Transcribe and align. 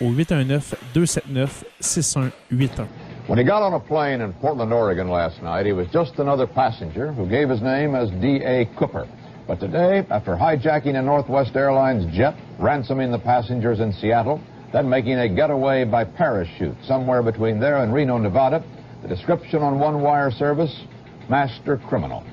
au 0.00 0.12
819-279-6181. 0.12 2.88
When 3.26 3.38
he 3.38 3.44
got 3.44 3.62
on 3.62 3.74
a 3.74 3.80
plane 3.80 4.22
in 4.22 4.32
Portland, 4.34 4.72
Oregon 4.72 5.08
last 5.08 5.42
night, 5.42 5.66
he 5.66 5.72
was 5.72 5.88
just 5.92 6.18
another 6.18 6.46
passenger 6.46 7.12
who 7.12 7.28
gave 7.28 7.48
his 7.48 7.62
name 7.62 7.94
as 7.94 8.10
D.A. 8.20 8.66
Cooper. 8.76 9.06
But 9.46 9.60
today, 9.60 10.04
after 10.10 10.36
hijacking 10.36 10.98
a 10.98 11.02
Northwest 11.02 11.54
Airlines 11.54 12.12
jet, 12.16 12.34
ransoming 12.58 13.12
the 13.12 13.18
passengers 13.18 13.80
in 13.80 13.92
Seattle, 13.92 14.40
then 14.72 14.88
making 14.88 15.18
a 15.18 15.28
getaway 15.28 15.84
by 15.84 16.04
parachute 16.04 16.76
somewhere 16.84 17.22
between 17.22 17.60
there 17.60 17.82
and 17.82 17.92
Reno, 17.92 18.16
Nevada, 18.18 18.64
the 19.02 19.08
description 19.08 19.62
on 19.62 19.78
one 19.78 20.00
wire 20.02 20.30
service, 20.30 20.84
master 21.28 21.76
criminal. 21.88 22.24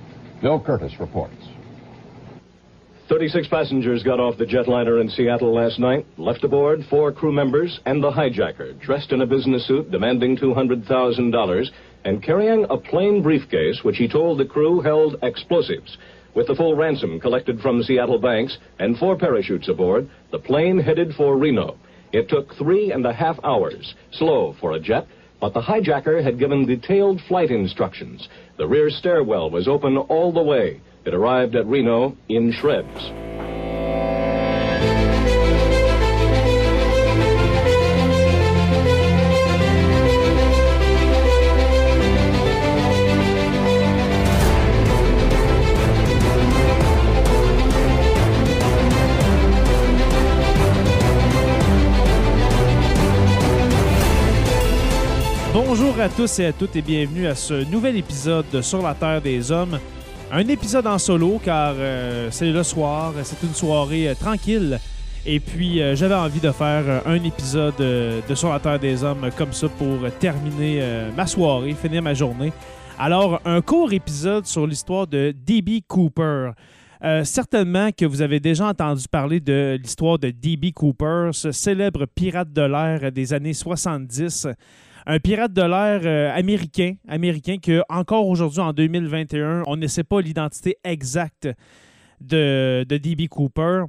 Bill 0.41 0.59
Curtis 0.59 0.99
reports. 0.99 1.35
36 3.09 3.47
passengers 3.47 4.03
got 4.03 4.19
off 4.19 4.37
the 4.37 4.45
jetliner 4.45 4.99
in 4.99 5.09
Seattle 5.09 5.55
last 5.55 5.79
night, 5.79 6.05
left 6.17 6.43
aboard 6.43 6.81
four 6.89 7.09
crew 7.13 7.31
members 7.31 7.79
and 7.85 8.03
the 8.03 8.11
hijacker, 8.11 8.77
dressed 8.81 9.13
in 9.13 9.21
a 9.21 9.25
business 9.25 9.65
suit 9.65 9.89
demanding 9.89 10.35
$200,000 10.35 11.67
and 12.03 12.21
carrying 12.21 12.65
a 12.69 12.75
plain 12.75 13.23
briefcase 13.23 13.79
which 13.83 13.95
he 13.95 14.09
told 14.09 14.37
the 14.37 14.45
crew 14.45 14.81
held 14.81 15.15
explosives. 15.23 15.97
With 16.35 16.47
the 16.47 16.55
full 16.55 16.75
ransom 16.75 17.21
collected 17.21 17.61
from 17.61 17.81
Seattle 17.81 18.19
banks 18.19 18.57
and 18.77 18.97
four 18.97 19.17
parachutes 19.17 19.69
aboard, 19.69 20.09
the 20.31 20.39
plane 20.39 20.77
headed 20.77 21.13
for 21.15 21.37
Reno. 21.37 21.77
It 22.11 22.27
took 22.27 22.55
three 22.55 22.91
and 22.91 23.05
a 23.05 23.13
half 23.13 23.37
hours, 23.41 23.95
slow 24.11 24.53
for 24.59 24.73
a 24.73 24.81
jet, 24.81 25.07
but 25.39 25.53
the 25.53 25.61
hijacker 25.61 26.21
had 26.21 26.39
given 26.39 26.65
detailed 26.65 27.21
flight 27.29 27.51
instructions. 27.51 28.27
The 28.57 28.67
rear 28.67 28.89
stairwell 28.89 29.49
was 29.49 29.69
open 29.69 29.95
all 29.95 30.33
the 30.33 30.43
way. 30.43 30.81
It 31.07 31.13
arrived 31.13 31.55
at 31.55 31.65
Reno 31.65 32.17
in 32.27 32.51
shreds. 32.51 33.13
Bonjour 55.53 56.01
à 56.01 56.09
tous 56.09 56.39
et 56.39 56.47
à 56.47 56.51
toutes 56.51 56.75
et 56.75 56.81
bienvenue 56.81 57.27
à 57.27 57.35
ce 57.35 57.63
nouvel 57.71 57.95
épisode 57.95 58.45
de 58.51 58.61
Sur 58.61 58.81
la 58.81 58.93
Terre 58.93 59.21
des 59.21 59.53
Hommes. 59.53 59.79
Un 60.29 60.45
épisode 60.49 60.85
en 60.87 60.97
solo 60.97 61.39
car 61.41 61.73
euh, 61.77 62.27
c'est 62.31 62.51
le 62.51 62.61
soir, 62.61 63.13
c'est 63.23 63.41
une 63.43 63.53
soirée 63.53 64.09
euh, 64.09 64.13
tranquille. 64.13 64.77
Et 65.25 65.39
puis 65.39 65.81
euh, 65.81 65.95
j'avais 65.95 66.15
envie 66.15 66.41
de 66.41 66.51
faire 66.51 67.01
un 67.05 67.23
épisode 67.23 67.75
de 67.77 68.35
Sur 68.35 68.51
la 68.51 68.59
Terre 68.59 68.77
des 68.77 69.05
Hommes 69.05 69.29
comme 69.37 69.53
ça 69.53 69.69
pour 69.69 69.99
terminer 70.19 70.81
ma 71.15 71.27
soirée, 71.27 71.73
finir 71.73 72.01
ma 72.01 72.13
journée. 72.13 72.51
Alors, 72.99 73.41
un 73.45 73.61
court 73.61 73.93
épisode 73.93 74.45
sur 74.45 74.67
l'histoire 74.67 75.07
de 75.07 75.33
D.B. 75.45 75.81
Cooper. 75.87 76.51
Certainement 77.23 77.91
que 77.91 78.05
vous 78.05 78.21
avez 78.21 78.39
déjà 78.39 78.67
entendu 78.67 79.05
parler 79.09 79.39
de 79.39 79.77
l'histoire 79.81 80.17
de 80.17 80.31
D.B. 80.31 80.71
Cooper, 80.73 81.29
ce 81.31 81.51
célèbre 81.51 82.05
pirate 82.05 82.51
de 82.51 82.63
l'air 82.63 83.11
des 83.11 83.33
années 83.33 83.53
70 83.53 84.47
un 85.09 85.19
pirate 85.19 85.53
de 85.53 85.61
l'air 85.61 86.01
euh, 86.03 86.37
américain, 86.37 86.95
américain 87.07 87.57
que 87.57 87.81
encore 87.87 88.27
aujourd'hui 88.27 88.59
en 88.59 88.73
2021, 88.73 89.63
on 89.65 89.77
ne 89.77 89.87
sait 89.87 90.03
pas 90.03 90.19
l'identité 90.19 90.77
exacte 90.83 91.47
de, 92.19 92.85
de 92.87 92.97
D.B. 92.97 93.29
Cooper. 93.29 93.85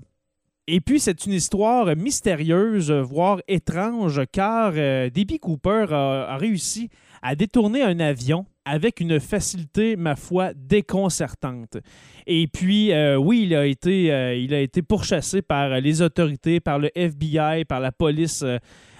Et 0.68 0.80
puis, 0.80 1.00
c'est 1.00 1.26
une 1.26 1.32
histoire 1.32 1.96
mystérieuse, 1.96 2.92
voire 2.92 3.40
étrange, 3.48 4.20
car 4.30 4.72
euh. 4.76 5.10
Cooper 5.40 5.86
a, 5.90 6.34
a 6.34 6.36
réussi 6.36 6.88
à 7.20 7.34
détourner 7.34 7.82
un 7.82 7.98
avion 7.98 8.46
avec 8.64 9.00
une 9.00 9.18
facilité, 9.18 9.96
ma 9.96 10.14
foi, 10.14 10.52
déconcertante. 10.54 11.78
Et 12.26 12.46
puis, 12.46 12.92
euh, 12.92 13.16
oui, 13.16 13.44
il 13.44 13.54
a, 13.56 13.66
été, 13.66 14.12
euh, 14.12 14.36
il 14.36 14.54
a 14.54 14.60
été 14.60 14.82
pourchassé 14.82 15.42
par 15.42 15.80
les 15.80 16.00
autorités, 16.00 16.60
par 16.60 16.78
le 16.78 16.90
FBI, 16.94 17.64
par 17.64 17.80
la 17.80 17.90
police 17.90 18.44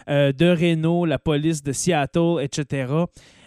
euh, 0.09 0.33
de 0.33 0.47
Reno, 0.47 1.05
la 1.05 1.19
police 1.19 1.63
de 1.63 1.73
Seattle, 1.73 2.37
etc. 2.41 2.93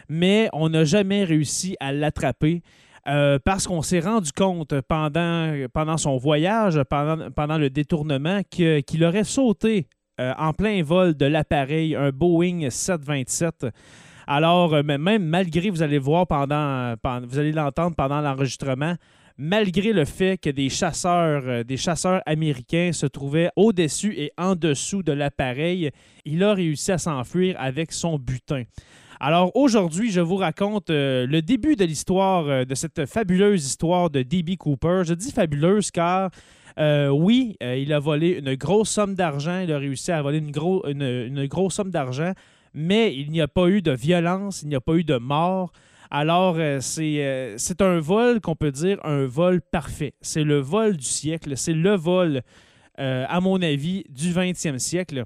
Mais 0.09 0.49
on 0.53 0.69
n'a 0.69 0.83
jamais 0.83 1.23
réussi 1.23 1.75
à 1.79 1.91
l'attraper. 1.93 2.61
euh, 3.07 3.39
parce 3.43 3.65
qu'on 3.65 3.81
s'est 3.81 3.99
rendu 3.99 4.31
compte 4.31 4.75
pendant, 4.81 5.97
son 5.97 6.17
voyage, 6.17 6.79
pendant, 6.87 7.57
le 7.57 7.69
détournement, 7.71 8.41
qu'il 8.49 9.03
aurait 9.03 9.23
sauté 9.23 9.87
euh, 10.19 10.33
en 10.37 10.53
plein 10.53 10.83
vol 10.83 11.15
de 11.15 11.25
l'appareil, 11.25 11.95
un 11.95 12.11
Boeing 12.11 12.69
727. 12.69 13.65
Alors, 14.27 14.83
même 14.83 15.25
malgré, 15.25 15.71
vous 15.71 15.81
allez 15.81 15.97
voir 15.97 16.27
pendant- 16.27 16.93
vous 17.27 17.39
allez 17.39 17.51
l'entendre 17.51 17.95
pendant 17.95 18.21
l'enregistrement, 18.21 18.93
malgré 19.37 19.93
le 19.93 20.05
fait 20.05 20.37
que 20.37 20.49
des 20.49 20.69
chasseurs, 20.69 21.43
euh, 21.45 21.63
des 21.63 21.77
chasseurs 21.77 22.21
américains 22.25 22.91
se 22.93 23.05
trouvaient 23.05 23.49
au-dessus 23.55 24.13
et 24.17 24.31
en 24.37 24.55
dessous 24.55 25.03
de 25.03 25.11
l'appareil, 25.11 25.91
il 26.25 26.43
a 26.43 26.53
réussi 26.53 26.91
à 26.91 26.97
s'enfuir 26.97 27.55
avec 27.59 27.91
son 27.91 28.17
butin. 28.17 28.63
Alors 29.19 29.55
aujourd'hui, 29.55 30.11
je 30.11 30.21
vous 30.21 30.35
raconte 30.35 30.89
euh, 30.89 31.27
le 31.27 31.41
début 31.41 31.75
de 31.75 31.85
l'histoire, 31.85 32.47
euh, 32.47 32.65
de 32.65 32.75
cette 32.75 33.05
fabuleuse 33.05 33.65
histoire 33.65 34.09
de 34.09 34.23
D.B. 34.23 34.57
Cooper. 34.57 35.03
Je 35.05 35.13
dis 35.13 35.31
fabuleuse 35.31 35.91
car 35.91 36.31
oui, 37.11 37.57
il 37.61 37.93
a 37.93 37.99
volé 37.99 38.39
une 38.39 38.55
grosse 38.55 38.89
somme 38.89 39.13
d'argent, 39.13 39.59
il 39.59 39.71
a 39.71 39.77
réussi 39.77 40.11
à 40.11 40.21
voler 40.21 40.39
une 40.39 41.45
grosse 41.47 41.75
somme 41.75 41.91
d'argent, 41.91 42.31
mais 42.73 43.13
il 43.15 43.29
n'y 43.29 43.41
a 43.41 43.47
pas 43.47 43.67
eu 43.67 43.81
de 43.81 43.91
violence, 43.91 44.63
il 44.63 44.69
n'y 44.69 44.75
a 44.75 44.81
pas 44.81 44.95
eu 44.95 45.03
de 45.03 45.17
mort. 45.17 45.71
Alors, 46.13 46.57
euh, 46.57 46.81
c'est 46.81 47.23
euh, 47.23 47.55
c'est 47.57 47.81
un 47.81 48.01
vol 48.01 48.41
qu'on 48.41 48.55
peut 48.55 48.73
dire 48.73 48.99
un 49.05 49.25
vol 49.25 49.61
parfait. 49.61 50.13
C'est 50.19 50.43
le 50.43 50.59
vol 50.59 50.97
du 50.97 51.05
siècle, 51.05 51.55
c'est 51.55 51.73
le 51.73 51.95
vol, 51.95 52.41
euh, 52.99 53.25
à 53.29 53.39
mon 53.39 53.61
avis, 53.61 54.03
du 54.09 54.33
20e 54.33 54.77
siècle. 54.77 55.23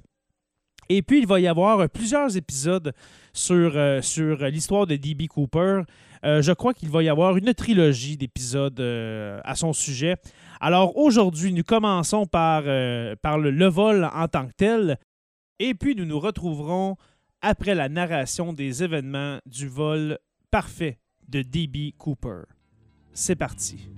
Et 0.87 1.01
puis, 1.01 1.17
il 1.17 1.27
va 1.27 1.39
y 1.39 1.47
avoir 1.47 1.89
plusieurs 1.89 2.37
épisodes 2.37 2.93
sur, 3.33 3.71
l'histoire 4.51 4.85
de 4.85 4.95
D.B. 4.95 5.25
Cooper. 5.27 5.81
Je 6.23 6.51
crois 6.53 6.75
qu'il 6.75 6.89
va 6.89 7.01
y 7.01 7.09
avoir 7.09 7.37
une 7.37 7.55
trilogie 7.55 8.17
d'épisodes 8.17 8.79
à 8.79 9.55
son 9.55 9.73
sujet. 9.73 10.15
Alors 10.61 10.95
aujourd'hui, 10.95 11.53
nous 11.53 11.63
commençons 11.63 12.27
par, 12.27 12.65
par 13.23 13.39
le, 13.39 13.49
le 13.49 13.65
vol 13.65 14.07
en 14.13 14.27
tant 14.27 14.45
que 14.45 14.53
tel. 14.55 14.99
Et 15.57 15.73
puis, 15.73 15.95
nous 15.95 16.05
nous 16.05 16.19
retrouverons 16.19 16.97
après 17.41 17.73
la 17.73 17.89
narration 17.89 18.53
des 18.53 18.83
événements 18.83 19.39
du 19.47 19.67
vol 19.67 20.19
parfait 20.55 20.99
de 21.27 21.41
D.B. 21.41 21.91
Cooper. 21.97 22.43
C'est 23.11 23.35
parti. 23.35 23.89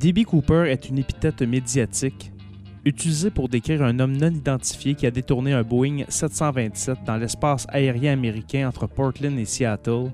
D.B. 0.00 0.24
Cooper 0.24 0.64
est 0.66 0.88
une 0.88 0.98
épithète 0.98 1.42
médiatique 1.42 2.32
utilisée 2.84 3.30
pour 3.30 3.48
décrire 3.48 3.84
un 3.84 4.00
homme 4.00 4.16
non 4.16 4.32
identifié 4.32 4.96
qui 4.96 5.06
a 5.06 5.12
détourné 5.12 5.52
un 5.52 5.62
Boeing 5.62 6.02
727 6.08 7.04
dans 7.06 7.16
l'espace 7.16 7.64
aérien 7.68 8.14
américain 8.14 8.66
entre 8.66 8.88
Portland 8.88 9.38
et 9.38 9.44
Seattle 9.44 10.10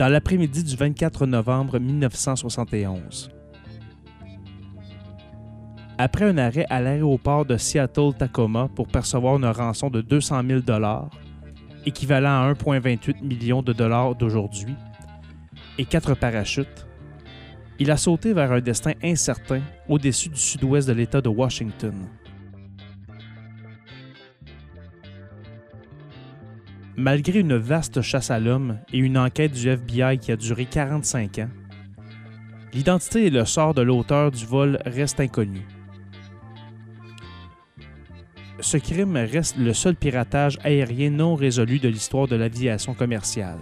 dans 0.00 0.08
l'après-midi 0.08 0.64
du 0.64 0.76
24 0.76 1.26
novembre 1.26 1.78
1971. 1.78 3.30
Après 5.98 6.24
un 6.24 6.38
arrêt 6.38 6.64
à 6.70 6.80
l'aéroport 6.80 7.44
de 7.44 7.58
Seattle-Tacoma 7.58 8.70
pour 8.74 8.88
percevoir 8.88 9.36
une 9.36 9.44
rançon 9.44 9.90
de 9.90 10.00
200 10.00 10.40
000 10.48 10.60
équivalent 11.84 12.48
à 12.48 12.50
1,28 12.54 13.22
million 13.22 13.60
de 13.60 13.74
dollars 13.74 14.14
d'aujourd'hui, 14.14 14.74
et 15.76 15.84
quatre 15.84 16.14
parachutes, 16.14 16.86
il 17.78 17.90
a 17.90 17.98
sauté 17.98 18.32
vers 18.32 18.52
un 18.52 18.60
destin 18.62 18.92
incertain 19.04 19.60
au-dessus 19.86 20.30
du 20.30 20.40
sud-ouest 20.40 20.88
de 20.88 20.94
l'État 20.94 21.20
de 21.20 21.28
Washington. 21.28 21.92
Malgré 27.00 27.40
une 27.40 27.56
vaste 27.56 28.02
chasse 28.02 28.30
à 28.30 28.38
l'homme 28.38 28.78
et 28.92 28.98
une 28.98 29.16
enquête 29.16 29.52
du 29.52 29.70
FBI 29.70 30.18
qui 30.18 30.32
a 30.32 30.36
duré 30.36 30.66
45 30.66 31.38
ans, 31.38 31.48
l'identité 32.74 33.24
et 33.24 33.30
le 33.30 33.46
sort 33.46 33.72
de 33.72 33.80
l'auteur 33.80 34.30
du 34.30 34.44
vol 34.44 34.78
restent 34.84 35.20
inconnus. 35.20 35.62
Ce 38.60 38.76
crime 38.76 39.16
reste 39.16 39.56
le 39.56 39.72
seul 39.72 39.96
piratage 39.96 40.58
aérien 40.62 41.08
non 41.08 41.36
résolu 41.36 41.78
de 41.78 41.88
l'histoire 41.88 42.28
de 42.28 42.36
l'aviation 42.36 42.92
commerciale. 42.92 43.60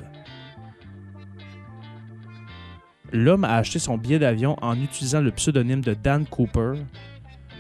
L'homme 3.13 3.45
a 3.45 3.55
acheté 3.55 3.79
son 3.79 3.99
billet 3.99 4.19
d'avion 4.19 4.57
en 4.63 4.75
utilisant 4.83 5.21
le 5.21 5.31
pseudonyme 5.31 5.83
de 5.83 5.95
Dan 5.95 6.27
Cooper, 6.27 6.73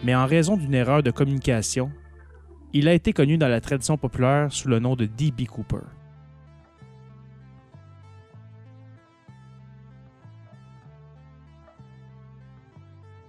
mais 0.02 0.16
en 0.16 0.26
raison 0.26 0.56
d'une 0.56 0.74
erreur 0.74 1.04
de 1.04 1.12
communication, 1.12 1.92
il 2.73 2.88
a 2.88 2.94
été 2.94 3.12
connu 3.12 3.38
dans 3.38 3.49
la 3.49 3.61
tradition 3.61 3.97
populaire 3.97 4.53
sous 4.53 4.69
le 4.69 4.79
nom 4.79 4.94
de 4.94 5.06
D.B. 5.06 5.47
Cooper. 5.47 5.87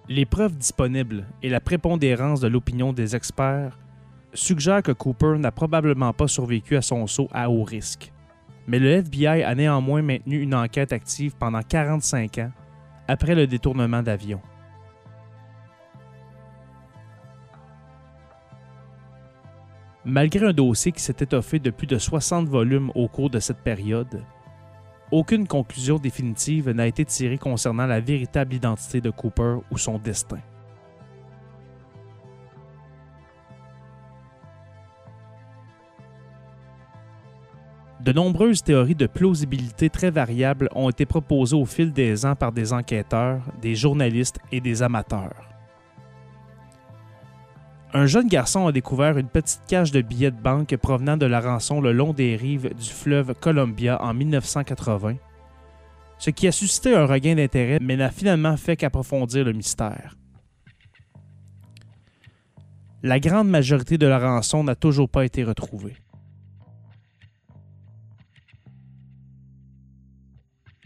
Les 0.09 0.25
preuves 0.25 0.57
disponibles 0.57 1.27
et 1.43 1.49
la 1.49 1.59
prépondérance 1.59 2.39
de 2.39 2.47
l'opinion 2.47 2.93
des 2.93 3.15
experts 3.15 3.77
suggèrent 4.33 4.81
que 4.81 4.91
Cooper 4.91 5.37
n'a 5.37 5.51
probablement 5.51 6.13
pas 6.13 6.27
survécu 6.27 6.75
à 6.75 6.81
son 6.81 7.05
saut 7.05 7.29
à 7.31 7.49
haut 7.49 7.63
risque. 7.63 8.11
Mais 8.67 8.79
le 8.79 8.89
FBI 8.89 9.43
a 9.43 9.53
néanmoins 9.55 10.01
maintenu 10.01 10.41
une 10.41 10.55
enquête 10.55 10.93
active 10.93 11.35
pendant 11.37 11.61
45 11.61 12.39
ans 12.39 12.51
après 13.07 13.35
le 13.35 13.47
détournement 13.47 14.01
d'avion. 14.01 14.41
Malgré 20.05 20.45
un 20.45 20.53
dossier 20.53 20.93
qui 20.93 21.01
s'est 21.01 21.17
étoffé 21.19 21.59
de 21.59 21.71
plus 21.71 21.87
de 21.87 21.97
60 21.97 22.47
volumes 22.47 22.89
au 22.95 23.09
cours 23.09 23.29
de 23.29 23.39
cette 23.39 23.61
période, 23.61 24.23
aucune 25.11 25.45
conclusion 25.45 25.97
définitive 25.97 26.69
n'a 26.69 26.87
été 26.87 27.03
tirée 27.03 27.37
concernant 27.37 27.85
la 27.85 27.99
véritable 27.99 28.53
identité 28.53 29.01
de 29.01 29.09
Cooper 29.09 29.57
ou 29.69 29.77
son 29.77 29.97
destin. 29.97 30.39
De 37.99 38.13
nombreuses 38.13 38.63
théories 38.63 38.95
de 38.95 39.07
plausibilité 39.07 39.89
très 39.89 40.11
variables 40.11 40.69
ont 40.73 40.89
été 40.89 41.05
proposées 41.05 41.57
au 41.57 41.65
fil 41.65 41.91
des 41.91 42.25
ans 42.25 42.35
par 42.35 42.53
des 42.53 42.71
enquêteurs, 42.71 43.41
des 43.61 43.75
journalistes 43.75 44.39
et 44.53 44.61
des 44.61 44.81
amateurs. 44.81 45.48
Un 47.91 48.05
jeune 48.05 48.27
garçon 48.27 48.67
a 48.67 48.71
découvert 48.71 49.17
une 49.17 49.29
petite 49.29 49.63
cache 49.67 49.89
de 49.89 50.01
billets 50.01 50.29
de 50.29 50.39
banque 50.39 50.75
provenant 50.77 51.17
de 51.17 51.25
la 51.25 51.41
rançon 51.41 51.81
le 51.81 51.91
long 51.91 52.13
des 52.13 52.35
rives 52.35 52.71
du 52.75 52.89
fleuve 52.89 53.33
Columbia 53.33 53.99
en 54.03 54.13
1980, 54.13 55.15
ce 56.19 56.29
qui 56.29 56.47
a 56.47 56.51
suscité 56.51 56.95
un 56.95 57.07
regain 57.07 57.33
d'intérêt 57.33 57.79
mais 57.81 57.97
n'a 57.97 58.11
finalement 58.11 58.57
fait 58.57 58.77
qu'approfondir 58.77 59.43
le 59.43 59.53
mystère. 59.53 60.15
La 63.01 63.19
grande 63.19 63.49
majorité 63.49 63.97
de 63.97 64.05
la 64.05 64.19
rançon 64.19 64.63
n'a 64.63 64.75
toujours 64.75 65.09
pas 65.09 65.25
été 65.25 65.43
retrouvée. 65.43 65.95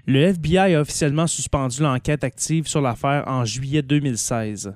Le 0.06 0.20
FBI 0.22 0.76
a 0.76 0.82
officiellement 0.82 1.28
suspendu 1.28 1.82
l'enquête 1.82 2.24
active 2.24 2.68
sur 2.68 2.82
l'affaire 2.82 3.24
en 3.28 3.44
juillet 3.44 3.82
2016. 3.82 4.74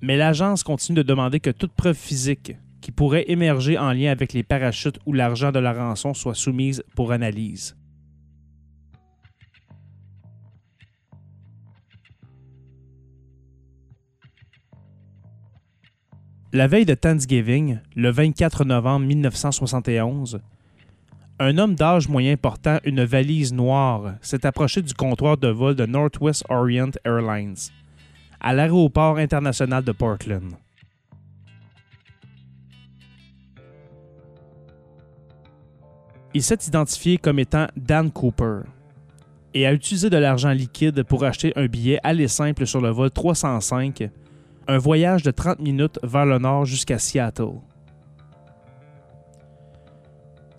Mais 0.00 0.16
l'agence 0.16 0.62
continue 0.62 0.98
de 0.98 1.02
demander 1.02 1.40
que 1.40 1.50
toute 1.50 1.72
preuve 1.72 1.96
physique 1.96 2.56
qui 2.80 2.92
pourrait 2.92 3.24
émerger 3.28 3.78
en 3.78 3.92
lien 3.92 4.12
avec 4.12 4.32
les 4.32 4.42
parachutes 4.42 4.98
ou 5.06 5.12
l'argent 5.12 5.50
de 5.52 5.58
la 5.58 5.72
rançon 5.72 6.14
soit 6.14 6.34
soumise 6.34 6.84
pour 6.94 7.12
analyse. 7.12 7.76
La 16.52 16.68
veille 16.68 16.86
de 16.86 16.94
Thanksgiving, 16.94 17.80
le 17.96 18.10
24 18.10 18.64
novembre 18.64 19.04
1971, 19.04 20.40
un 21.38 21.58
homme 21.58 21.74
d'âge 21.74 22.08
moyen 22.08 22.36
portant 22.36 22.78
une 22.84 23.04
valise 23.04 23.52
noire 23.52 24.14
s'est 24.22 24.46
approché 24.46 24.80
du 24.80 24.94
comptoir 24.94 25.36
de 25.36 25.48
vol 25.48 25.74
de 25.74 25.84
Northwest 25.84 26.44
Orient 26.48 26.92
Airlines 27.04 27.56
à 28.40 28.52
l'aéroport 28.52 29.18
international 29.18 29.82
de 29.84 29.92
Portland. 29.92 30.52
Il 36.34 36.42
s'est 36.42 36.58
identifié 36.66 37.16
comme 37.16 37.38
étant 37.38 37.66
Dan 37.76 38.10
Cooper 38.10 38.60
et 39.54 39.66
a 39.66 39.72
utilisé 39.72 40.10
de 40.10 40.18
l'argent 40.18 40.50
liquide 40.50 41.02
pour 41.02 41.24
acheter 41.24 41.52
un 41.56 41.66
billet 41.66 41.98
aller 42.02 42.28
simple 42.28 42.66
sur 42.66 42.82
le 42.82 42.90
vol 42.90 43.10
305, 43.10 44.10
un 44.68 44.78
voyage 44.78 45.22
de 45.22 45.30
30 45.30 45.60
minutes 45.60 45.98
vers 46.02 46.26
le 46.26 46.38
nord 46.38 46.66
jusqu'à 46.66 46.98
Seattle. 46.98 47.54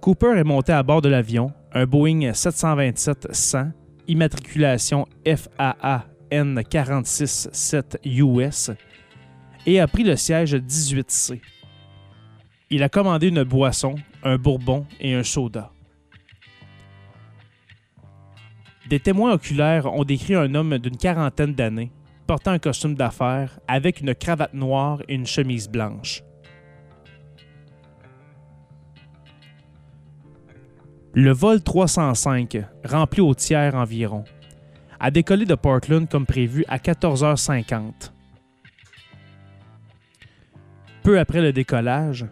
Cooper 0.02 0.38
est 0.38 0.44
monté 0.44 0.72
à 0.72 0.82
bord 0.82 1.02
de 1.02 1.10
l'avion, 1.10 1.52
un 1.74 1.86
Boeing 1.86 2.32
727-100, 2.32 3.72
immatriculation 4.08 5.06
FAA 5.26 6.06
N467 6.32 7.98
US, 8.06 8.72
et 9.66 9.80
a 9.80 9.88
pris 9.88 10.04
le 10.04 10.16
siège 10.16 10.56
18C. 10.56 11.42
Il 12.70 12.84
a 12.84 12.90
commandé 12.90 13.28
une 13.28 13.44
boisson, 13.44 13.96
un 14.24 14.38
bourbon 14.38 14.86
et 15.00 15.14
un 15.14 15.24
soda. 15.24 15.72
Des 18.90 19.00
témoins 19.00 19.34
oculaires 19.34 19.86
ont 19.94 20.06
décrit 20.06 20.36
un 20.36 20.56
homme 20.56 20.78
d'une 20.78 20.96
quarantaine 20.96 21.54
d'années, 21.54 21.92
portant 22.26 22.52
un 22.52 22.60
costume 22.60 22.96
d'affaires, 22.96 23.60
avec 23.68 24.02
une 24.02 24.16
cravate 24.16 24.54
noire 24.54 25.02
et 25.08 25.16
une 25.16 25.26
chemise 25.26 25.70
blanche. 25.70 26.24
Le 31.14 31.32
vol 31.32 31.62
305, 31.62 32.58
rempli 32.86 33.22
au 33.22 33.34
tiers 33.34 33.76
environ, 33.76 34.24
a 35.00 35.12
décollé 35.12 35.46
de 35.46 35.56
Portland 35.56 36.08
comme 36.10 36.26
prévu 36.26 36.66
à 36.68 36.78
14h50. 36.78 38.12
Peu 41.04 41.20
après 41.20 41.42
le 41.42 41.54
décollage, 41.54 42.26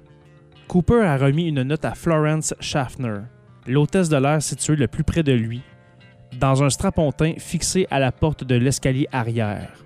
Cooper 0.67 1.01
a 1.01 1.17
remis 1.17 1.47
une 1.47 1.63
note 1.63 1.85
à 1.85 1.95
Florence 1.95 2.53
Schaffner, 2.59 3.19
l'hôtesse 3.67 4.09
de 4.09 4.17
l'air 4.17 4.41
située 4.41 4.75
le 4.75 4.87
plus 4.87 5.03
près 5.03 5.23
de 5.23 5.31
lui, 5.31 5.61
dans 6.39 6.63
un 6.63 6.69
strapontin 6.69 7.33
fixé 7.37 7.87
à 7.89 7.99
la 7.99 8.11
porte 8.11 8.43
de 8.43 8.55
l'escalier 8.55 9.07
arrière. 9.11 9.85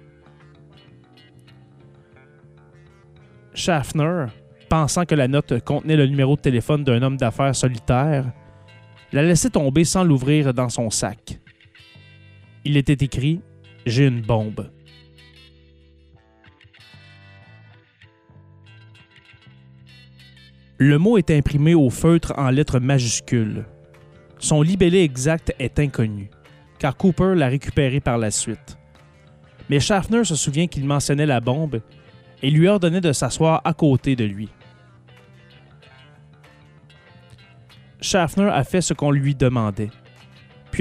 Schaffner, 3.54 4.28
pensant 4.70 5.06
que 5.06 5.16
la 5.16 5.28
note 5.28 5.64
contenait 5.64 5.98
le 5.98 6.08
numéro 6.08 6.36
de 6.36 6.42
téléphone 6.42 6.84
d'un 6.84 7.02
homme 7.02 7.18
d'affaires 7.18 7.56
solitaire, 7.56 8.32
l'a 9.12 9.24
laissé 9.24 9.50
tomber 9.50 9.84
sans 9.84 10.04
l'ouvrir 10.04 10.54
dans 10.54 10.70
son 10.70 10.90
sac. 10.90 11.40
Il 12.66 12.78
était 12.78 13.06
écrit 13.06 13.42
J'ai 13.86 14.08
une 14.08 14.22
bombe. 14.22 14.70
Le 20.78 20.98
mot 20.98 21.18
est 21.18 21.32
imprimé 21.32 21.74
au 21.74 21.90
feutre 21.90 22.34
en 22.38 22.50
lettres 22.50 22.80
majuscules. 22.80 23.66
Son 24.38 24.62
libellé 24.62 25.02
exact 25.02 25.54
est 25.60 25.80
inconnu, 25.80 26.30
car 26.80 26.96
Cooper 26.96 27.34
l'a 27.36 27.48
récupéré 27.48 28.00
par 28.00 28.18
la 28.18 28.32
suite. 28.32 28.78
Mais 29.70 29.80
Schaffner 29.80 30.24
se 30.24 30.36
souvient 30.36 30.68
qu'il 30.68 30.86
mentionnait 30.86 31.26
la 31.26 31.42
bombe 31.42 31.82
et 32.42 32.50
lui 32.50 32.68
ordonnait 32.68 33.02
de 33.02 33.12
s'asseoir 33.12 33.62
à 33.66 33.74
côté 33.74 34.16
de 34.16 34.24
lui. 34.24 34.50
Schaffner 38.02 38.50
a 38.50 38.64
fait 38.64 38.82
ce 38.82 38.94
qu'on 38.94 39.12
lui 39.12 39.36
demandait, 39.36 39.92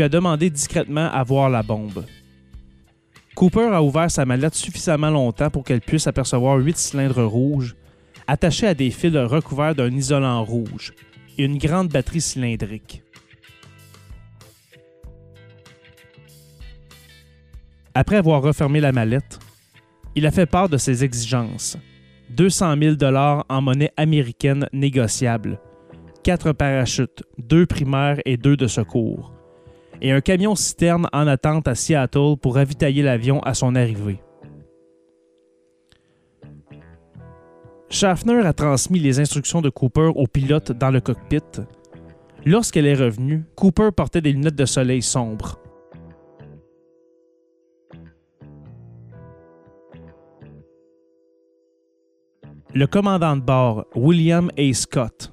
a 0.02 0.08
demandé 0.08 0.50
discrètement 0.50 1.10
à 1.10 1.22
voir 1.22 1.50
la 1.50 1.62
bombe. 1.62 2.04
Cooper 3.34 3.70
a 3.72 3.82
ouvert 3.82 4.10
sa 4.10 4.24
mallette 4.24 4.54
suffisamment 4.54 5.10
longtemps 5.10 5.50
pour 5.50 5.64
qu'elle 5.64 5.80
puisse 5.80 6.06
apercevoir 6.06 6.58
huit 6.58 6.76
cylindres 6.76 7.24
rouges 7.24 7.76
attachés 8.26 8.66
à 8.66 8.74
des 8.74 8.90
fils 8.90 9.16
recouverts 9.16 9.74
d'un 9.74 9.94
isolant 9.94 10.44
rouge 10.44 10.92
et 11.38 11.44
une 11.44 11.58
grande 11.58 11.88
batterie 11.88 12.20
cylindrique. 12.20 13.02
Après 17.94 18.16
avoir 18.16 18.42
refermé 18.42 18.80
la 18.80 18.92
mallette, 18.92 19.38
il 20.14 20.26
a 20.26 20.30
fait 20.30 20.46
part 20.46 20.68
de 20.68 20.76
ses 20.76 21.04
exigences. 21.04 21.78
200 22.30 22.76
000 22.80 22.94
dollars 22.96 23.44
en 23.48 23.62
monnaie 23.62 23.92
américaine 23.96 24.68
négociable, 24.72 25.60
quatre 26.22 26.52
parachutes, 26.52 27.22
deux 27.38 27.66
primaires 27.66 28.18
et 28.26 28.36
deux 28.36 28.56
de 28.56 28.66
secours, 28.66 29.32
et 30.00 30.12
un 30.12 30.20
camion 30.20 30.54
citerne 30.54 31.08
en 31.12 31.26
attente 31.26 31.68
à 31.68 31.74
Seattle 31.74 32.36
pour 32.40 32.54
ravitailler 32.54 33.02
l'avion 33.02 33.40
à 33.40 33.54
son 33.54 33.74
arrivée. 33.74 34.20
Schaffner 37.90 38.44
a 38.44 38.52
transmis 38.52 38.98
les 38.98 39.18
instructions 39.18 39.62
de 39.62 39.70
Cooper 39.70 40.12
au 40.14 40.26
pilote 40.26 40.72
dans 40.72 40.90
le 40.90 41.00
cockpit. 41.00 41.62
Lorsqu'elle 42.44 42.86
est 42.86 42.94
revenue, 42.94 43.44
Cooper 43.56 43.90
portait 43.96 44.20
des 44.20 44.32
lunettes 44.32 44.54
de 44.54 44.66
soleil 44.66 45.02
sombres. 45.02 45.58
Le 52.74 52.86
commandant 52.86 53.34
de 53.34 53.40
bord, 53.40 53.86
William 53.96 54.50
A. 54.58 54.72
Scott, 54.74 55.32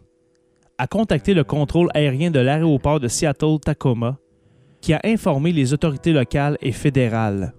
a 0.78 0.88
contacté 0.88 1.34
le 1.34 1.44
contrôle 1.44 1.90
aérien 1.94 2.32
de 2.32 2.40
l'aéroport 2.40 3.00
de 3.00 3.08
Seattle-Tacoma, 3.08 4.18
qui 4.86 4.94
a 4.94 5.00
informé 5.04 5.51
les 5.51 5.74
autorités 5.74 6.13
locales 6.13 6.60
et 6.62 6.72
fédérales. 6.72 7.56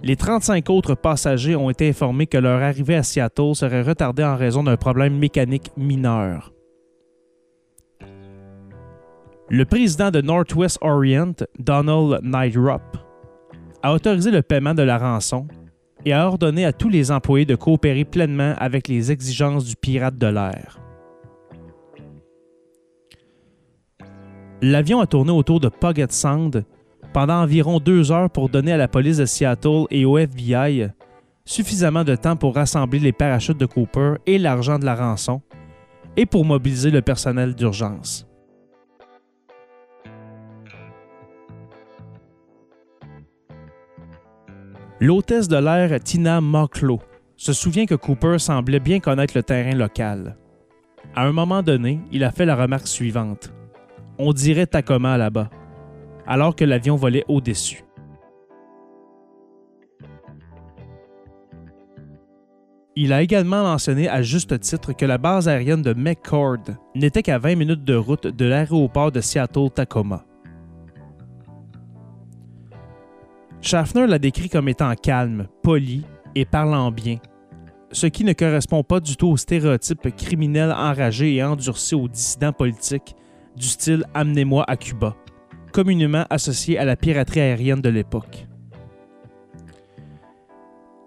Les 0.00 0.16
35 0.16 0.70
autres 0.70 0.94
passagers 0.94 1.54
ont 1.54 1.68
été 1.68 1.90
informés 1.90 2.26
que 2.26 2.38
leur 2.38 2.62
arrivée 2.62 2.96
à 2.96 3.02
Seattle 3.02 3.54
serait 3.54 3.82
retardée 3.82 4.24
en 4.24 4.36
raison 4.36 4.62
d'un 4.62 4.78
problème 4.78 5.18
mécanique 5.18 5.70
mineur. 5.76 6.54
Le 9.50 9.64
président 9.66 10.10
de 10.10 10.22
Northwest 10.22 10.78
Orient, 10.80 11.34
Donald 11.58 12.20
Nightrop, 12.22 12.80
a 13.82 13.92
autorisé 13.92 14.30
le 14.30 14.40
paiement 14.40 14.72
de 14.72 14.82
la 14.82 14.96
rançon 14.96 15.46
et 16.06 16.14
a 16.14 16.26
ordonné 16.26 16.64
à 16.64 16.72
tous 16.72 16.88
les 16.88 17.10
employés 17.10 17.44
de 17.44 17.54
coopérer 17.54 18.06
pleinement 18.06 18.54
avec 18.56 18.88
les 18.88 19.12
exigences 19.12 19.66
du 19.66 19.76
pirate 19.76 20.16
de 20.16 20.26
l'air. 20.28 20.85
L'avion 24.62 25.00
a 25.00 25.06
tourné 25.06 25.32
autour 25.32 25.60
de 25.60 25.68
Puget 25.68 26.10
Sound 26.10 26.64
pendant 27.12 27.42
environ 27.42 27.78
deux 27.78 28.10
heures 28.12 28.30
pour 28.30 28.48
donner 28.48 28.72
à 28.72 28.76
la 28.76 28.88
police 28.88 29.18
de 29.18 29.26
Seattle 29.26 29.84
et 29.90 30.04
au 30.04 30.18
FBI 30.18 30.88
suffisamment 31.46 32.04
de 32.04 32.16
temps 32.16 32.36
pour 32.36 32.54
rassembler 32.54 32.98
les 32.98 33.12
parachutes 33.12 33.58
de 33.58 33.66
Cooper 33.66 34.16
et 34.26 34.36
l'argent 34.36 34.78
de 34.78 34.84
la 34.84 34.94
rançon, 34.94 35.40
et 36.16 36.26
pour 36.26 36.44
mobiliser 36.44 36.90
le 36.90 37.00
personnel 37.00 37.54
d'urgence. 37.54 38.26
L'hôtesse 44.98 45.46
de 45.46 45.56
l'air 45.56 46.00
Tina 46.00 46.40
Mocklow 46.40 47.00
se 47.36 47.52
souvient 47.52 47.86
que 47.86 47.94
Cooper 47.94 48.38
semblait 48.38 48.80
bien 48.80 48.98
connaître 48.98 49.36
le 49.36 49.42
terrain 49.42 49.74
local. 49.74 50.36
À 51.14 51.26
un 51.26 51.32
moment 51.32 51.62
donné, 51.62 52.00
il 52.10 52.24
a 52.24 52.30
fait 52.30 52.46
la 52.46 52.56
remarque 52.56 52.88
suivante. 52.88 53.52
On 54.18 54.32
dirait 54.32 54.66
Tacoma 54.66 55.18
là-bas, 55.18 55.50
alors 56.26 56.56
que 56.56 56.64
l'avion 56.64 56.96
volait 56.96 57.24
au-dessus. 57.28 57.84
Il 62.98 63.12
a 63.12 63.20
également 63.20 63.62
mentionné 63.62 64.08
à 64.08 64.22
juste 64.22 64.58
titre 64.58 64.94
que 64.94 65.04
la 65.04 65.18
base 65.18 65.48
aérienne 65.48 65.82
de 65.82 65.92
McCord 65.92 66.64
n'était 66.94 67.22
qu'à 67.22 67.38
20 67.38 67.54
minutes 67.54 67.84
de 67.84 67.94
route 67.94 68.26
de 68.26 68.44
l'aéroport 68.46 69.12
de 69.12 69.20
Seattle-Tacoma. 69.20 70.24
Schaffner 73.60 74.06
l'a 74.06 74.18
décrit 74.18 74.48
comme 74.48 74.70
étant 74.70 74.94
calme, 74.94 75.46
poli 75.62 76.06
et 76.34 76.46
parlant 76.46 76.90
bien, 76.90 77.18
ce 77.92 78.06
qui 78.06 78.24
ne 78.24 78.32
correspond 78.32 78.82
pas 78.82 79.00
du 79.00 79.16
tout 79.16 79.28
au 79.28 79.36
stéréotype 79.36 80.16
criminel 80.16 80.72
enragé 80.72 81.34
et 81.34 81.44
endurci 81.44 81.94
aux 81.94 82.08
dissidents 82.08 82.52
politiques 82.52 83.14
du 83.56 83.66
style 83.66 84.04
Amenez-moi 84.14 84.64
à 84.68 84.76
Cuba, 84.76 85.16
communément 85.72 86.24
associé 86.30 86.78
à 86.78 86.84
la 86.84 86.96
piraterie 86.96 87.40
aérienne 87.40 87.80
de 87.80 87.88
l'époque. 87.88 88.46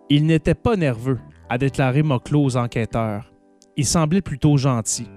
Il 0.10 0.26
n'était 0.26 0.56
pas 0.56 0.76
nerveux, 0.76 1.20
a 1.50 1.58
déclaré 1.58 2.02
Moclo 2.02 2.44
aux 2.44 2.58
enquêteurs. 2.58 3.32
Il 3.78 3.86
semblait 3.86 4.22
plutôt 4.22 4.58
gentil. 4.58 5.08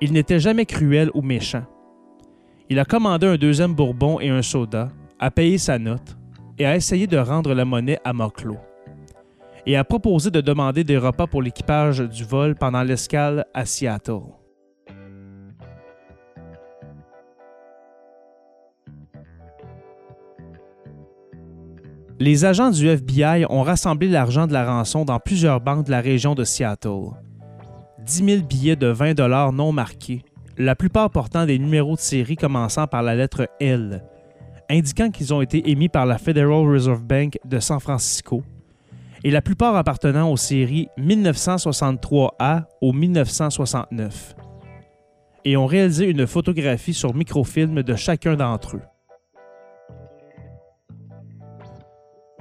Il 0.00 0.12
n'était 0.12 0.40
jamais 0.40 0.66
cruel 0.66 1.10
ou 1.14 1.22
méchant. 1.22 1.64
Il 2.68 2.78
a 2.78 2.84
commandé 2.84 3.26
un 3.26 3.36
deuxième 3.36 3.74
bourbon 3.74 4.20
et 4.20 4.28
un 4.28 4.42
soda, 4.42 4.90
a 5.18 5.30
payé 5.30 5.56
sa 5.56 5.78
note 5.78 6.16
et 6.58 6.66
a 6.66 6.76
essayé 6.76 7.06
de 7.06 7.16
rendre 7.16 7.54
la 7.54 7.64
monnaie 7.64 7.98
à 8.04 8.12
Moclo. 8.12 8.56
Et 9.66 9.76
a 9.76 9.84
proposé 9.84 10.30
de 10.30 10.42
demander 10.42 10.84
des 10.84 10.98
repas 10.98 11.26
pour 11.26 11.40
l'équipage 11.40 12.00
du 12.00 12.24
vol 12.24 12.54
pendant 12.54 12.82
l'escale 12.82 13.46
à 13.54 13.64
Seattle. 13.64 14.43
Les 22.20 22.44
agents 22.44 22.70
du 22.70 22.86
FBI 22.88 23.44
ont 23.50 23.62
rassemblé 23.62 24.06
l'argent 24.06 24.46
de 24.46 24.52
la 24.52 24.64
rançon 24.64 25.04
dans 25.04 25.18
plusieurs 25.18 25.60
banques 25.60 25.86
de 25.86 25.90
la 25.90 26.00
région 26.00 26.36
de 26.36 26.44
Seattle. 26.44 27.10
10 28.06 28.24
000 28.24 28.42
billets 28.42 28.76
de 28.76 28.86
20 28.86 29.14
dollars 29.14 29.52
non 29.52 29.72
marqués, 29.72 30.22
la 30.56 30.76
plupart 30.76 31.10
portant 31.10 31.44
des 31.44 31.58
numéros 31.58 31.96
de 31.96 32.00
série 32.00 32.36
commençant 32.36 32.86
par 32.86 33.02
la 33.02 33.16
lettre 33.16 33.48
L, 33.58 34.04
indiquant 34.70 35.10
qu'ils 35.10 35.34
ont 35.34 35.42
été 35.42 35.68
émis 35.70 35.88
par 35.88 36.06
la 36.06 36.18
Federal 36.18 36.64
Reserve 36.68 37.02
Bank 37.02 37.36
de 37.44 37.58
San 37.58 37.80
Francisco, 37.80 38.44
et 39.24 39.32
la 39.32 39.42
plupart 39.42 39.74
appartenant 39.74 40.30
aux 40.30 40.36
séries 40.36 40.86
1963A 40.98 42.66
au 42.80 42.92
1969, 42.92 44.36
et 45.44 45.56
ont 45.56 45.66
réalisé 45.66 46.08
une 46.08 46.28
photographie 46.28 46.94
sur 46.94 47.12
microfilm 47.12 47.82
de 47.82 47.96
chacun 47.96 48.36
d'entre 48.36 48.76
eux. 48.76 48.82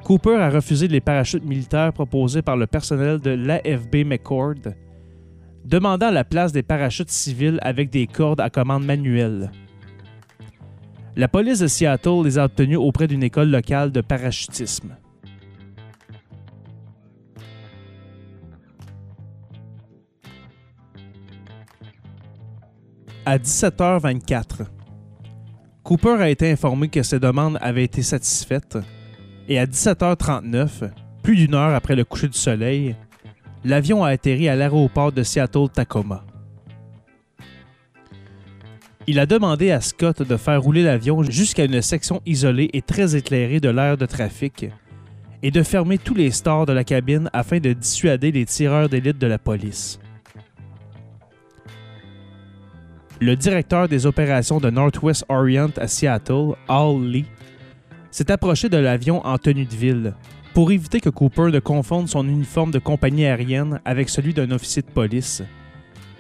Cooper 0.04 0.36
a 0.36 0.50
refusé 0.50 0.90
les 0.90 1.00
parachutes 1.00 1.46
militaires 1.46 1.94
proposés 1.94 2.42
par 2.42 2.58
le 2.58 2.68
personnel 2.68 3.20
de 3.20 3.30
l'AFB 3.30 4.06
McCord, 4.06 4.74
demandant 5.64 6.12
la 6.12 6.26
place 6.26 6.52
des 6.52 6.62
parachutes 6.62 7.10
civils 7.10 7.58
avec 7.62 7.90
des 7.90 8.06
cordes 8.06 8.42
à 8.42 8.50
commande 8.50 8.86
manuelle. 8.86 9.50
La 11.16 11.30
police 11.30 11.60
de 11.60 11.68
Seattle 11.68 12.22
les 12.26 12.38
a 12.38 12.46
obtenus 12.46 12.80
auprès 12.80 13.08
d'une 13.08 13.24
école 13.24 13.50
locale 13.50 13.94
de 13.94 14.02
parachutisme. 14.02 14.98
À 23.26 23.38
17h24, 23.38 24.66
Cooper 25.84 26.18
a 26.20 26.30
été 26.30 26.52
informé 26.52 26.90
que 26.90 27.04
ses 27.04 27.20
demandes 27.20 27.58
avaient 27.62 27.86
été 27.86 28.02
satisfaites 28.02 28.78
et 29.48 29.60
à 29.60 29.66
17h39, 29.66 30.92
plus 31.22 31.36
d'une 31.36 31.56
heure 31.56 31.74
après 31.74 31.96
le 31.96 32.04
coucher 32.04 32.28
du 32.28 32.38
soleil, 32.38 32.96
l'avion 33.64 34.04
a 34.04 34.10
atterri 34.10 34.50
à 34.50 34.56
l'aéroport 34.56 35.12
de 35.12 35.24
Seattle-Tacoma. 35.24 36.24
Il 39.06 39.20
a 39.20 39.26
demandé 39.26 39.72
à 39.72 39.82
Scott 39.82 40.22
de 40.22 40.38
faire 40.38 40.62
rouler 40.62 40.84
l'avion 40.84 41.24
jusqu'à 41.24 41.66
une 41.66 41.82
section 41.82 42.22
isolée 42.26 42.70
et 42.72 42.82
très 42.82 43.18
éclairée 43.18 43.60
de 43.60 43.70
l'air 43.70 43.98
de 43.98 44.06
trafic 44.06 44.68
et 45.42 45.52
de 45.52 45.62
fermer 45.62 45.98
tous 45.98 46.14
les 46.14 46.32
stores 46.32 46.66
de 46.66 46.72
la 46.72 46.86
cabine 46.86 47.30
afin 47.34 47.60
de 47.60 47.74
dissuader 47.74 48.32
les 48.32 48.46
tireurs 48.46 48.88
d'élite 48.88 49.18
de 49.18 49.28
la 49.28 49.38
police. 49.38 50.00
Le 53.20 53.36
directeur 53.36 53.90
des 53.90 54.06
opérations 54.06 54.60
de 54.60 54.70
Northwest 54.70 55.26
Orient 55.28 55.72
à 55.78 55.88
Seattle, 55.88 56.56
Al 56.70 57.02
Lee, 57.02 57.26
s'est 58.13 58.29
approché 58.29 58.70
de 58.70 58.77
l'avion 58.77 59.25
en 59.25 59.39
tenue 59.39 59.65
de 59.65 59.75
ville 59.75 60.13
pour 60.53 60.72
éviter 60.72 61.00
que 61.00 61.10
Cooper 61.10 61.50
ne 61.51 61.60
confonde 61.60 62.08
son 62.08 62.27
uniforme 62.27 62.70
de 62.70 62.77
compagnie 62.77 63.25
aérienne 63.25 63.82
avec 63.86 64.08
celui 64.08 64.36
d'un 64.36 64.51
officier 64.51 64.84
de 64.84 64.91
police 64.91 65.41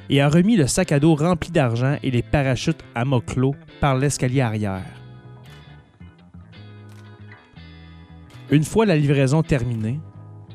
et 0.09 0.19
a 0.19 0.27
remis 0.27 0.57
le 0.57 0.65
sac 0.65 0.91
à 0.91 0.99
dos 0.99 1.13
rempli 1.13 1.51
d'argent 1.51 1.97
et 2.01 2.09
les 2.09 2.23
parachutes 2.23 2.83
à 2.95 3.05
mot-clos 3.05 3.55
par 3.79 3.95
l'escalier 3.95 4.41
arrière. 4.41 4.83
Une 8.49 8.63
fois 8.63 8.87
la 8.87 8.97
livraison 8.97 9.43
terminée, 9.43 9.99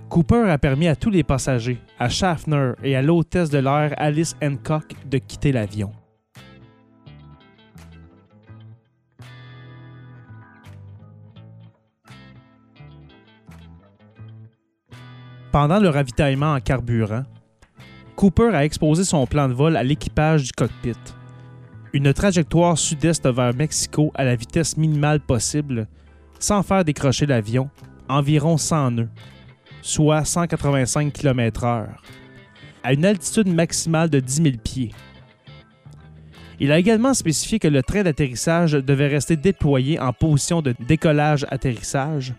Cooper 0.09 0.51
a 0.51 0.59
permis 0.59 0.89
à 0.89 0.97
tous 0.97 1.11
les 1.11 1.23
passagers, 1.23 1.79
à 2.01 2.09
Schaffner 2.09 2.73
et 2.83 2.97
à 2.97 3.03
l'hôtesse 3.03 3.51
de 3.51 3.59
l'air 3.59 3.95
Alice 3.97 4.35
Hancock 4.43 4.93
de 5.09 5.19
quitter 5.19 5.53
l'avion. 5.53 5.93
Pendant 15.51 15.81
le 15.81 15.89
ravitaillement 15.89 16.53
en 16.55 16.61
carburant, 16.61 17.25
Cooper 18.17 18.51
a 18.53 18.65
exposé 18.65 19.05
son 19.05 19.27
plan 19.27 19.49
de 19.49 19.55
vol 19.55 19.77
à 19.77 19.83
l'équipage 19.83 20.43
du 20.45 20.53
cockpit. 20.53 20.93
Une 21.95 22.13
trajectoire 22.13 22.77
sud-est 22.77 23.27
vers 23.27 23.55
Mexico 23.55 24.13
à 24.15 24.25
la 24.25 24.37
vitesse 24.37 24.77
minimale 24.77 25.21
possible, 25.21 25.87
sans 26.39 26.63
faire 26.63 26.85
décrocher 26.85 27.25
l'avion, 27.25 27.71
environ 28.11 28.59
100 28.59 28.91
nœuds, 28.91 29.09
soit 29.81 30.25
185 30.25 31.13
km/h, 31.15 31.87
à 32.83 32.93
une 32.93 33.07
altitude 33.07 33.49
maximale 33.49 34.11
de 34.11 34.21
10 34.21 34.43
000 34.43 34.57
pieds. 34.63 34.93
Il 36.61 36.73
a 36.73 36.79
également 36.79 37.15
spécifié 37.15 37.59
que 37.59 37.69
le 37.69 37.83
train 37.83 38.03
d'atterrissage 38.03 38.73
devait 38.73 39.07
rester 39.07 39.37
déployé 39.37 39.99
en 39.99 40.13
position 40.13 40.61
de 40.61 40.75
décollage-atterrissage 40.87 42.35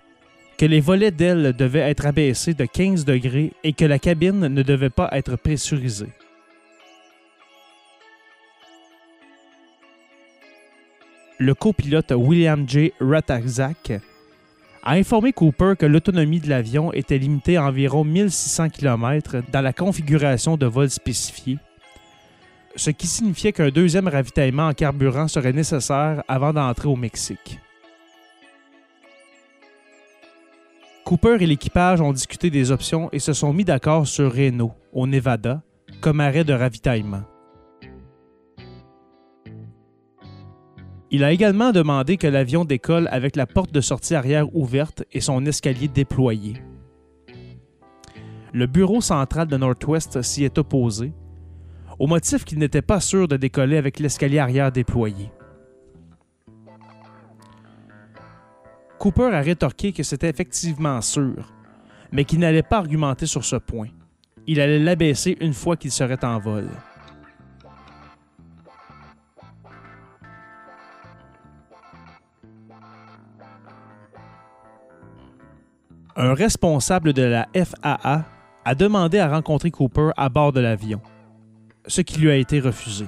que 0.59 0.65
les 0.65 0.81
volets 0.81 1.11
d'ailes 1.11 1.53
devaient 1.57 1.89
être 1.89 2.05
abaissés 2.05 2.53
de 2.53 2.65
15 2.65 3.05
degrés 3.05 3.53
et 3.63 3.71
que 3.71 3.85
la 3.85 3.97
cabine 3.97 4.41
ne 4.41 4.61
devait 4.61 4.89
pas 4.89 5.07
être 5.13 5.37
pressurisée. 5.37 6.09
Le 11.37 11.53
copilote 11.53 12.11
William 12.11 12.67
J. 12.67 12.91
Ratajczak 12.99 14.01
a 14.83 14.91
informé 14.95 15.31
Cooper 15.31 15.75
que 15.79 15.85
l'autonomie 15.85 16.41
de 16.41 16.49
l'avion 16.49 16.91
était 16.91 17.17
limitée 17.17 17.55
à 17.55 17.63
environ 17.63 18.03
1600 18.03 18.67
km 18.71 19.37
dans 19.53 19.61
la 19.61 19.71
configuration 19.71 20.57
de 20.57 20.65
vol 20.65 20.89
spécifiée, 20.89 21.57
ce 22.75 22.89
qui 22.89 23.07
signifiait 23.07 23.53
qu'un 23.53 23.69
deuxième 23.69 24.09
ravitaillement 24.09 24.67
en 24.67 24.73
carburant 24.73 25.29
serait 25.29 25.53
nécessaire 25.53 26.21
avant 26.27 26.51
d'entrer 26.51 26.89
au 26.89 26.97
Mexique. 26.97 27.59
Cooper 31.09 31.37
et 31.39 31.47
l'équipage 31.47 32.01
ont 32.01 32.13
discuté 32.13 32.51
des 32.51 32.69
options 32.69 33.09
et 33.11 33.17
se 33.17 33.33
sont 33.33 33.51
mis 33.51 33.65
d'accord 33.65 34.05
sur 34.05 34.31
Reno, 34.31 34.73
au 34.93 35.07
Nevada, 35.07 35.63
comme 36.01 36.19
arrêt 36.19 36.43
de 36.43 36.53
ravitaillement. 36.53 37.23
Il 41.09 41.23
a 41.23 41.31
également 41.31 41.71
demandé 41.71 42.17
que 42.17 42.27
l'avion 42.27 42.63
décolle 42.63 43.07
avec 43.11 43.35
la 43.35 43.47
porte 43.47 43.73
de 43.73 43.81
sortie 43.81 44.13
arrière 44.13 44.55
ouverte 44.55 45.03
et 45.11 45.19
son 45.19 45.43
escalier 45.47 45.87
déployé. 45.87 46.61
Le 48.53 48.67
bureau 48.67 49.01
central 49.01 49.47
de 49.47 49.57
Northwest 49.57 50.21
s'y 50.21 50.43
est 50.43 50.59
opposé, 50.59 51.11
au 51.97 52.05
motif 52.05 52.45
qu'il 52.45 52.59
n'était 52.59 52.83
pas 52.83 52.99
sûr 52.99 53.27
de 53.27 53.35
décoller 53.35 53.77
avec 53.77 53.97
l'escalier 53.97 54.37
arrière 54.37 54.71
déployé. 54.71 55.31
Cooper 58.99 59.33
a 59.33 59.39
rétorqué 59.39 59.93
que 59.93 60.03
c'était 60.03 60.29
effectivement 60.29 60.99
sûr, 60.99 61.53
mais 62.11 62.25
qu'il 62.25 62.39
n'allait 62.39 62.63
pas 62.63 62.77
argumenter 62.79 63.25
sur 63.25 63.45
ce 63.45 63.55
point. 63.55 63.87
Il 64.45 64.59
allait 64.59 64.77
l'abaisser 64.77 65.37
une 65.39 65.53
fois 65.53 65.77
qu'il 65.77 65.91
serait 65.91 66.23
en 66.25 66.37
vol. 66.37 66.67
Un 76.17 76.33
responsable 76.33 77.13
de 77.13 77.21
la 77.21 77.47
FAA 77.55 78.25
a 78.65 78.75
demandé 78.75 79.19
à 79.19 79.29
rencontrer 79.29 79.71
Cooper 79.71 80.09
à 80.17 80.27
bord 80.27 80.51
de 80.51 80.59
l'avion, 80.59 80.99
ce 81.87 82.01
qui 82.01 82.19
lui 82.19 82.29
a 82.29 82.35
été 82.35 82.59
refusé. 82.59 83.05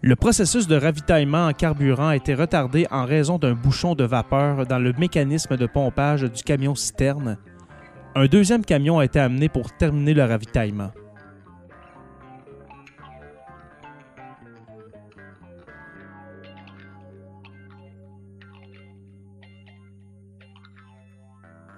Le 0.00 0.14
processus 0.14 0.68
de 0.68 0.76
ravitaillement 0.76 1.48
en 1.48 1.52
carburant 1.52 2.08
a 2.08 2.16
été 2.16 2.32
retardé 2.32 2.86
en 2.92 3.04
raison 3.04 3.36
d'un 3.36 3.54
bouchon 3.54 3.96
de 3.96 4.04
vapeur 4.04 4.64
dans 4.64 4.78
le 4.78 4.92
mécanisme 4.92 5.56
de 5.56 5.66
pompage 5.66 6.22
du 6.22 6.42
camion 6.44 6.76
citerne. 6.76 7.36
Un 8.14 8.26
deuxième 8.26 8.64
camion 8.64 9.00
a 9.00 9.04
été 9.04 9.18
amené 9.18 9.48
pour 9.48 9.76
terminer 9.76 10.14
le 10.14 10.22
ravitaillement. 10.22 10.92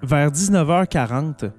Vers 0.03 0.31
19h40, 0.31 1.53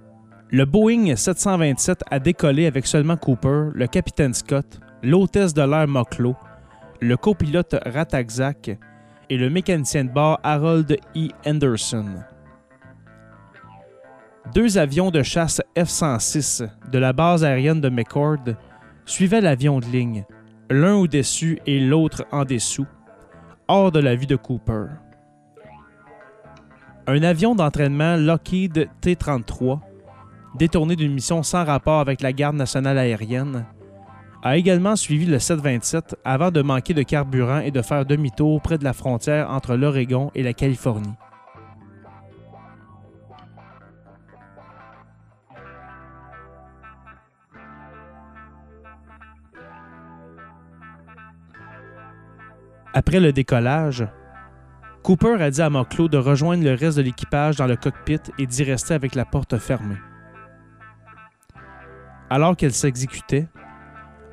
le 0.52 0.65
Boeing 0.65 1.15
727 1.15 2.04
a 2.12 2.19
décollé 2.19 2.67
avec 2.67 2.86
seulement 2.86 3.17
Cooper, 3.17 3.69
le 3.74 3.88
capitaine 3.88 4.36
Scott, 4.36 4.80
l'hôtesse 5.02 5.56
de 5.56 5.63
l'air 5.63 5.88
Moclo, 5.88 6.36
le 7.02 7.18
copilote 7.18 7.76
Ratakzak 7.84 8.78
et 9.30 9.38
le 9.38 9.50
mécanicien 9.50 10.06
de 10.06 10.12
bord 10.12 10.40
Harold 10.44 10.98
E. 11.16 11.30
Anderson. 11.48 12.06
Deux 14.54 14.78
avions 14.78 15.10
de 15.10 15.24
chasse 15.24 15.62
F-106 15.76 16.70
de 16.92 17.00
la 17.00 17.12
base 17.12 17.44
aérienne 17.44 17.82
de 17.82 17.90
McCord 17.90 18.56
suivaient 19.06 19.42
l'avion 19.42 19.80
de 19.80 19.86
ligne, 19.86 20.26
l'un 20.70 20.96
au-dessus 20.96 21.60
et 21.66 21.80
l'autre 21.80 22.26
en 22.32 22.46
dessous, 22.46 22.88
hors 23.68 23.92
de 23.92 24.00
la 24.00 24.16
vue 24.16 24.28
de 24.28 24.36
Cooper. 24.36 24.86
Un 27.08 27.24
avion 27.24 27.56
d'entraînement 27.56 28.16
Lockheed 28.16 28.90
T-33, 29.02 29.80
détourné 30.56 30.96
d'une 30.96 31.14
mission 31.14 31.42
sans 31.42 31.66
rapport 31.66 32.00
avec 32.00 32.22
la 32.22 32.32
garde 32.32 32.56
nationale 32.56 33.00
aérienne, 33.00 33.66
a 34.43 34.58
également 34.58 34.95
suivi 34.95 35.25
le 35.25 35.39
727 35.39 36.15
avant 36.25 36.51
de 36.51 36.62
manquer 36.62 36.93
de 36.93 37.04
carburant 37.04 37.60
et 37.60 37.71
de 37.71 37.82
faire 37.82 38.06
demi-tour 38.06 38.62
près 38.62 38.77
de 38.77 38.84
la 38.84 38.93
frontière 38.93 39.51
entre 39.51 39.75
l'Oregon 39.75 40.32
et 40.34 40.43
la 40.43 40.54
Californie. 40.54 41.13
Après 52.93 53.21
le 53.21 53.32
décollage, 53.32 54.06
Cooper 55.04 55.41
a 55.41 55.49
dit 55.49 55.62
à 55.62 55.69
Moclo 55.69 56.10
de 56.10 56.17
rejoindre 56.17 56.63
le 56.63 56.73
reste 56.73 56.97
de 56.97 57.04
l'équipage 57.04 57.56
dans 57.56 57.65
le 57.65 57.77
cockpit 57.77 58.19
et 58.38 58.45
d'y 58.45 58.63
rester 58.63 58.93
avec 58.93 59.15
la 59.15 59.23
porte 59.23 59.58
fermée. 59.58 59.97
Alors 62.30 62.58
qu'elle 62.58 62.73
s'exécutait, 62.73 63.47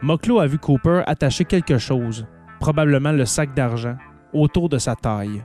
Moclo 0.00 0.38
a 0.38 0.46
vu 0.46 0.58
Cooper 0.58 1.02
attacher 1.06 1.44
quelque 1.44 1.76
chose, 1.76 2.26
probablement 2.60 3.10
le 3.10 3.26
sac 3.26 3.52
d'argent, 3.54 3.96
autour 4.32 4.68
de 4.68 4.78
sa 4.78 4.94
taille. 4.94 5.44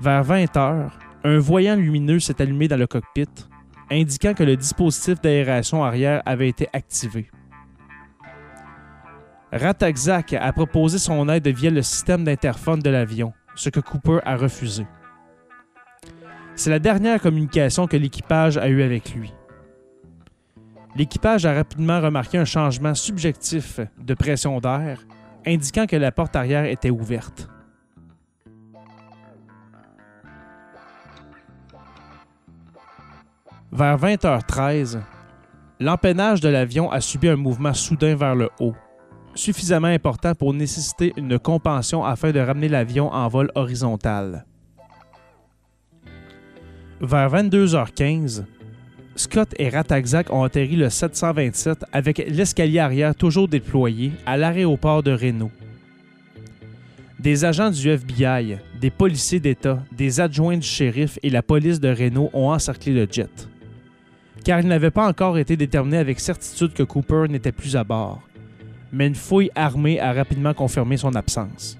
Vers 0.00 0.24
20 0.24 0.56
heures, 0.56 0.98
un 1.22 1.38
voyant 1.38 1.76
lumineux 1.76 2.18
s'est 2.18 2.42
allumé 2.42 2.66
dans 2.66 2.76
le 2.76 2.88
cockpit, 2.88 3.28
indiquant 3.88 4.34
que 4.34 4.42
le 4.42 4.56
dispositif 4.56 5.20
d'aération 5.20 5.84
arrière 5.84 6.22
avait 6.26 6.48
été 6.48 6.68
activé. 6.72 7.30
Ratakzak 9.52 10.32
a 10.32 10.52
proposé 10.52 10.98
son 10.98 11.28
aide 11.28 11.46
via 11.48 11.70
le 11.70 11.82
système 11.82 12.24
d'interphone 12.24 12.80
de 12.80 12.90
l'avion, 12.90 13.32
ce 13.54 13.70
que 13.70 13.80
Cooper 13.80 14.18
a 14.24 14.36
refusé. 14.36 14.86
C'est 16.56 16.70
la 16.70 16.80
dernière 16.80 17.20
communication 17.20 17.86
que 17.86 17.96
l'équipage 17.96 18.58
a 18.58 18.68
eue 18.68 18.82
avec 18.82 19.14
lui 19.14 19.32
l'équipage 20.98 21.46
a 21.46 21.54
rapidement 21.54 22.00
remarqué 22.00 22.38
un 22.38 22.44
changement 22.44 22.92
subjectif 22.92 23.78
de 23.98 24.14
pression 24.14 24.58
d'air, 24.58 25.06
indiquant 25.46 25.86
que 25.86 25.94
la 25.94 26.10
porte 26.10 26.34
arrière 26.34 26.64
était 26.64 26.90
ouverte. 26.90 27.48
Vers 33.70 33.96
20h13, 33.96 34.98
l'empennage 35.78 36.40
de 36.40 36.48
l'avion 36.48 36.90
a 36.90 37.00
subi 37.00 37.28
un 37.28 37.36
mouvement 37.36 37.74
soudain 37.74 38.16
vers 38.16 38.34
le 38.34 38.50
haut, 38.58 38.74
suffisamment 39.36 39.88
important 39.88 40.34
pour 40.34 40.52
nécessiter 40.52 41.12
une 41.16 41.38
compension 41.38 42.04
afin 42.04 42.32
de 42.32 42.40
ramener 42.40 42.68
l'avion 42.68 43.12
en 43.12 43.28
vol 43.28 43.52
horizontal. 43.54 44.46
Vers 47.00 47.30
22h15, 47.30 48.42
Scott 49.18 49.52
et 49.58 49.68
Ratakzak 49.68 50.32
ont 50.32 50.44
atterri 50.44 50.76
le 50.76 50.88
727 50.88 51.86
avec 51.92 52.18
l'escalier 52.28 52.78
arrière 52.78 53.16
toujours 53.16 53.48
déployé 53.48 54.12
à 54.24 54.36
l'aéroport 54.36 55.02
de 55.02 55.10
Reno. 55.10 55.50
Des 57.18 57.44
agents 57.44 57.70
du 57.70 57.90
FBI, 57.90 58.58
des 58.80 58.90
policiers 58.90 59.40
d'État, 59.40 59.82
des 59.90 60.20
adjoints 60.20 60.56
du 60.56 60.66
shérif 60.66 61.18
et 61.24 61.30
la 61.30 61.42
police 61.42 61.80
de 61.80 61.88
Reno 61.88 62.30
ont 62.32 62.50
encerclé 62.50 62.92
le 62.92 63.08
jet. 63.10 63.48
car 64.44 64.60
il 64.60 64.68
n'avait 64.68 64.92
pas 64.92 65.08
encore 65.08 65.36
été 65.36 65.56
déterminé 65.56 65.96
avec 65.96 66.20
certitude 66.20 66.72
que 66.72 66.84
Cooper 66.84 67.24
n'était 67.28 67.50
plus 67.50 67.74
à 67.74 67.82
bord. 67.82 68.22
Mais 68.92 69.08
une 69.08 69.16
fouille 69.16 69.50
armée 69.56 69.98
a 69.98 70.12
rapidement 70.12 70.54
confirmé 70.54 70.96
son 70.96 71.16
absence. 71.16 71.76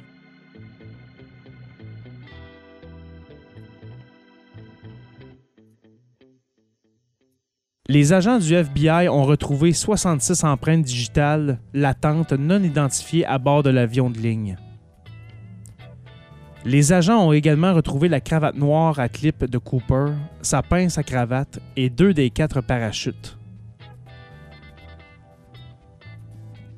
Les 7.90 8.12
agents 8.12 8.38
du 8.38 8.54
FBI 8.54 9.08
ont 9.08 9.24
retrouvé 9.24 9.72
66 9.72 10.44
empreintes 10.44 10.82
digitales 10.82 11.58
latentes 11.72 12.34
non 12.34 12.62
identifiées 12.62 13.24
à 13.24 13.38
bord 13.38 13.62
de 13.62 13.70
l'avion 13.70 14.10
de 14.10 14.18
ligne. 14.18 14.58
Les 16.66 16.92
agents 16.92 17.26
ont 17.26 17.32
également 17.32 17.72
retrouvé 17.72 18.10
la 18.10 18.20
cravate 18.20 18.56
noire 18.56 18.98
à 18.98 19.08
clip 19.08 19.42
de 19.42 19.56
Cooper, 19.56 20.12
sa 20.42 20.62
pince 20.62 20.98
à 20.98 21.02
cravate 21.02 21.60
et 21.76 21.88
deux 21.88 22.12
des 22.12 22.28
quatre 22.28 22.60
parachutes. 22.60 23.38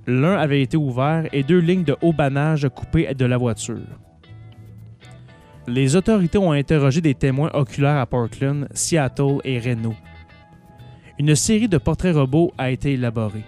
L'un 0.06 0.36
avait 0.36 0.62
été 0.62 0.76
ouvert 0.76 1.26
et 1.32 1.42
deux 1.42 1.58
lignes 1.58 1.82
de 1.82 1.96
haubanage 2.02 2.68
coupées 2.68 3.12
de 3.14 3.24
la 3.24 3.36
voiture. 3.36 3.98
Les 5.66 5.96
autorités 5.96 6.38
ont 6.38 6.52
interrogé 6.52 7.00
des 7.00 7.16
témoins 7.16 7.50
oculaires 7.52 7.98
à 7.98 8.06
Portland, 8.06 8.68
Seattle 8.74 9.38
et 9.42 9.58
Reno. 9.58 9.92
Une 11.20 11.36
série 11.36 11.68
de 11.68 11.76
portraits 11.76 12.14
robots 12.14 12.50
a 12.56 12.70
été 12.70 12.94
élaborée. 12.94 13.42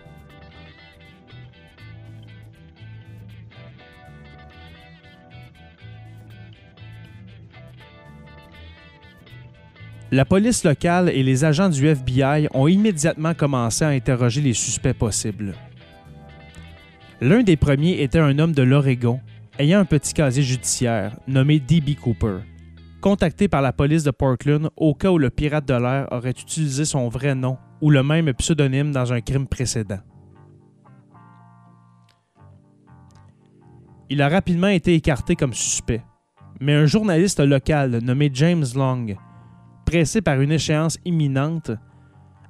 La 10.10 10.26
police 10.26 10.64
locale 10.64 11.08
et 11.08 11.22
les 11.22 11.46
agents 11.46 11.70
du 11.70 11.86
FBI 11.86 12.48
ont 12.52 12.68
immédiatement 12.68 13.32
commencé 13.32 13.86
à 13.86 13.88
interroger 13.88 14.42
les 14.42 14.52
suspects 14.52 14.92
possibles. 14.92 15.54
L'un 17.22 17.42
des 17.42 17.56
premiers 17.56 18.02
était 18.02 18.18
un 18.18 18.38
homme 18.38 18.52
de 18.52 18.62
l'Oregon, 18.62 19.18
ayant 19.58 19.80
un 19.80 19.86
petit 19.86 20.12
casier 20.12 20.42
judiciaire, 20.42 21.16
nommé 21.26 21.58
D.B. 21.58 21.94
Cooper, 21.94 22.40
contacté 23.02 23.48
par 23.48 23.60
la 23.60 23.74
police 23.74 24.04
de 24.04 24.12
Portland 24.12 24.70
au 24.76 24.94
cas 24.94 25.10
où 25.10 25.18
le 25.18 25.28
pirate 25.28 25.66
de 25.66 25.74
l'air 25.74 26.08
aurait 26.12 26.30
utilisé 26.30 26.86
son 26.86 27.08
vrai 27.08 27.34
nom 27.34 27.58
ou 27.82 27.90
le 27.90 28.02
même 28.02 28.32
pseudonyme 28.32 28.92
dans 28.92 29.12
un 29.12 29.20
crime 29.20 29.46
précédent. 29.46 29.98
Il 34.08 34.22
a 34.22 34.28
rapidement 34.28 34.68
été 34.68 34.94
écarté 34.94 35.36
comme 35.36 35.52
suspect, 35.52 36.02
mais 36.60 36.74
un 36.74 36.86
journaliste 36.86 37.40
local 37.40 37.98
nommé 38.02 38.30
James 38.32 38.64
Long 38.74 39.06
pressé 39.84 40.22
par 40.22 40.40
une 40.40 40.52
échéance 40.52 40.98
imminente, 41.04 41.72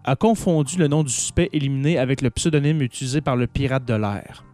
a 0.04 0.16
confondu 0.16 0.76
le 0.78 0.86
nom 0.86 1.02
du 1.02 1.12
suspect 1.12 1.48
éliminé 1.52 1.98
avec 1.98 2.20
le 2.20 2.30
pseudonyme 2.30 2.82
utilisé 2.82 3.20
par 3.20 3.36
le 3.36 3.46
pirate 3.46 3.84
de 3.84 3.94
l'air. 3.94 4.44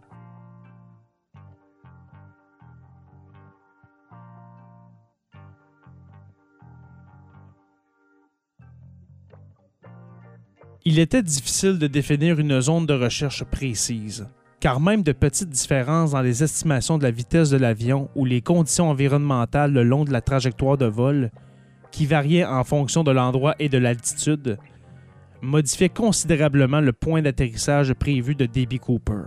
Il 10.85 10.97
était 10.97 11.23
difficile 11.23 11.77
de 11.77 11.87
définir 11.87 12.39
une 12.39 12.61
zone 12.61 12.85
de 12.85 12.93
recherche 12.93 13.43
précise, 13.43 14.27
car 14.59 14.79
même 14.79 15.03
de 15.03 15.11
petites 15.11 15.49
différences 15.49 16.11
dans 16.11 16.21
les 16.21 16.43
estimations 16.43 16.97
de 16.97 17.03
la 17.03 17.11
vitesse 17.11 17.49
de 17.49 17.57
l'avion 17.57 18.09
ou 18.15 18.23
les 18.23 18.41
conditions 18.41 18.89
environnementales 18.89 19.73
le 19.73 19.83
long 19.83 20.05
de 20.05 20.13
la 20.13 20.21
trajectoire 20.21 20.77
de 20.77 20.85
vol 20.85 21.31
qui 21.91 22.05
variait 22.05 22.45
en 22.45 22.63
fonction 22.63 23.03
de 23.03 23.11
l'endroit 23.11 23.55
et 23.59 23.67
de 23.67 23.77
l'altitude, 23.77 24.57
modifiait 25.41 25.89
considérablement 25.89 26.81
le 26.81 26.93
point 26.93 27.21
d'atterrissage 27.21 27.93
prévu 27.93 28.35
de 28.35 28.45
D.B. 28.45 28.77
Cooper. 28.77 29.23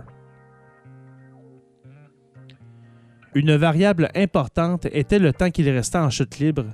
Une 3.35 3.55
variable 3.55 4.09
importante 4.15 4.85
était 4.91 5.19
le 5.19 5.33
temps 5.33 5.49
qu'il 5.49 5.69
restait 5.69 5.97
en 5.97 6.09
chute 6.09 6.39
libre 6.39 6.65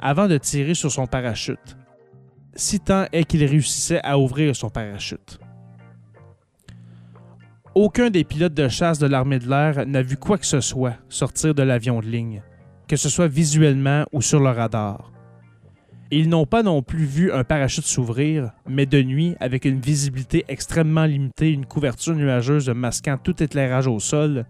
avant 0.00 0.28
de 0.28 0.38
tirer 0.38 0.74
sur 0.74 0.90
son 0.90 1.06
parachute, 1.06 1.76
si 2.56 2.80
tant 2.80 3.06
est 3.12 3.24
qu'il 3.24 3.44
réussissait 3.44 4.00
à 4.02 4.18
ouvrir 4.18 4.54
son 4.54 4.70
parachute. 4.70 5.38
Aucun 7.74 8.10
des 8.10 8.22
pilotes 8.22 8.54
de 8.54 8.68
chasse 8.68 9.00
de 9.00 9.06
l'armée 9.06 9.40
de 9.40 9.48
l'air 9.48 9.84
n'a 9.86 10.02
vu 10.02 10.16
quoi 10.16 10.38
que 10.38 10.46
ce 10.46 10.60
soit 10.60 10.94
sortir 11.08 11.54
de 11.54 11.62
l'avion 11.62 12.00
de 12.00 12.06
ligne, 12.06 12.42
que 12.86 12.96
ce 12.96 13.08
soit 13.08 13.26
visuellement 13.26 14.04
ou 14.12 14.22
sur 14.22 14.38
le 14.38 14.50
radar. 14.50 15.10
Ils 16.12 16.28
n'ont 16.28 16.46
pas 16.46 16.62
non 16.62 16.82
plus 16.82 17.04
vu 17.04 17.32
un 17.32 17.42
parachute 17.42 17.84
s'ouvrir, 17.84 18.52
mais 18.68 18.86
de 18.86 19.02
nuit, 19.02 19.34
avec 19.40 19.64
une 19.64 19.80
visibilité 19.80 20.44
extrêmement 20.46 21.06
limitée, 21.06 21.50
une 21.50 21.66
couverture 21.66 22.14
nuageuse 22.14 22.68
masquant 22.68 23.16
tout 23.16 23.42
éclairage 23.42 23.88
au 23.88 23.98
sol, 23.98 24.46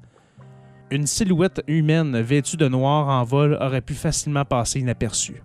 une 0.90 1.06
silhouette 1.06 1.62
humaine 1.66 2.20
vêtue 2.20 2.58
de 2.58 2.68
noir 2.68 3.08
en 3.08 3.24
vol 3.24 3.56
aurait 3.60 3.80
pu 3.80 3.94
facilement 3.94 4.44
passer 4.44 4.80
inaperçue. 4.80 5.42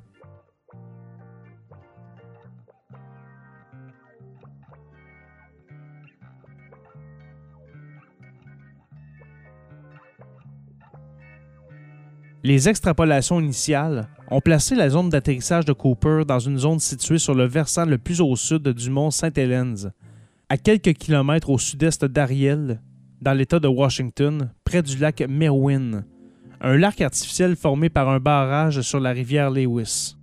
Les 12.42 12.70
extrapolations 12.70 13.42
initiales 13.42 14.08
ont 14.32 14.40
placé 14.40 14.74
la 14.74 14.90
zone 14.90 15.10
d'atterrissage 15.10 15.66
de 15.66 15.74
Cooper 15.74 16.24
dans 16.26 16.40
une 16.40 16.58
zone 16.58 16.80
située 16.80 17.18
sur 17.18 17.34
le 17.34 17.46
versant 17.46 17.86
le 17.86 17.98
plus 17.98 18.22
au 18.22 18.34
sud 18.38 18.70
du 18.70 18.90
mont 18.90 19.12
Saint 19.12 19.34
Helens, 19.36 19.92
à 20.48 20.58
quelques 20.58 20.94
kilomètres 20.94 21.50
au 21.50 21.58
sud-est 21.58 22.06
d'Ariel, 22.06 22.82
dans 23.22 23.34
l'État 23.34 23.60
de 23.60 23.68
Washington, 23.68 24.52
près 24.64 24.82
du 24.82 24.98
lac 24.98 25.22
Merwin, 25.28 26.06
un 26.62 26.78
lac 26.78 27.02
artificiel 27.02 27.58
formé 27.58 27.90
par 27.90 28.08
un 28.08 28.20
barrage 28.20 28.82
sur 28.82 29.02
la 29.02 29.12
rivière 29.12 29.52
Lewis. 29.52 30.16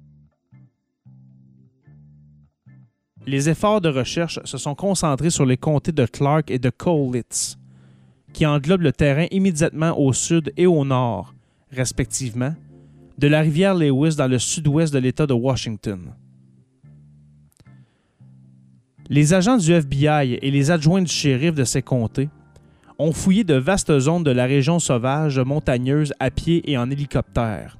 Les 3.26 3.50
efforts 3.50 3.82
de 3.82 3.90
recherche 3.90 4.40
se 4.44 4.56
sont 4.56 4.74
concentrés 4.74 5.30
sur 5.30 5.44
les 5.44 5.58
comtés 5.58 5.92
de 5.92 6.06
Clark 6.06 6.50
et 6.50 6.58
de 6.58 6.70
Cowlitz, 6.70 7.58
qui 8.32 8.46
englobent 8.46 8.82
le 8.82 8.92
terrain 8.92 9.26
immédiatement 9.30 9.98
au 9.98 10.14
sud 10.14 10.52
et 10.56 10.66
au 10.66 10.84
nord, 10.84 11.34
respectivement, 11.76 12.54
de 13.18 13.28
la 13.28 13.40
rivière 13.40 13.74
Lewis 13.74 14.16
dans 14.16 14.28
le 14.28 14.38
sud-ouest 14.38 14.92
de 14.92 14.98
l'État 14.98 15.26
de 15.26 15.34
Washington. 15.34 16.14
Les 19.08 19.34
agents 19.34 19.56
du 19.56 19.72
FBI 19.72 20.38
et 20.42 20.50
les 20.50 20.70
adjoints 20.70 21.02
du 21.02 21.12
shérif 21.12 21.54
de 21.54 21.64
ces 21.64 21.82
comtés 21.82 22.28
ont 22.98 23.12
fouillé 23.12 23.44
de 23.44 23.54
vastes 23.54 23.98
zones 23.98 24.24
de 24.24 24.30
la 24.30 24.46
région 24.46 24.78
sauvage 24.78 25.38
montagneuse 25.38 26.12
à 26.18 26.30
pied 26.30 26.68
et 26.70 26.76
en 26.76 26.90
hélicoptère. 26.90 27.78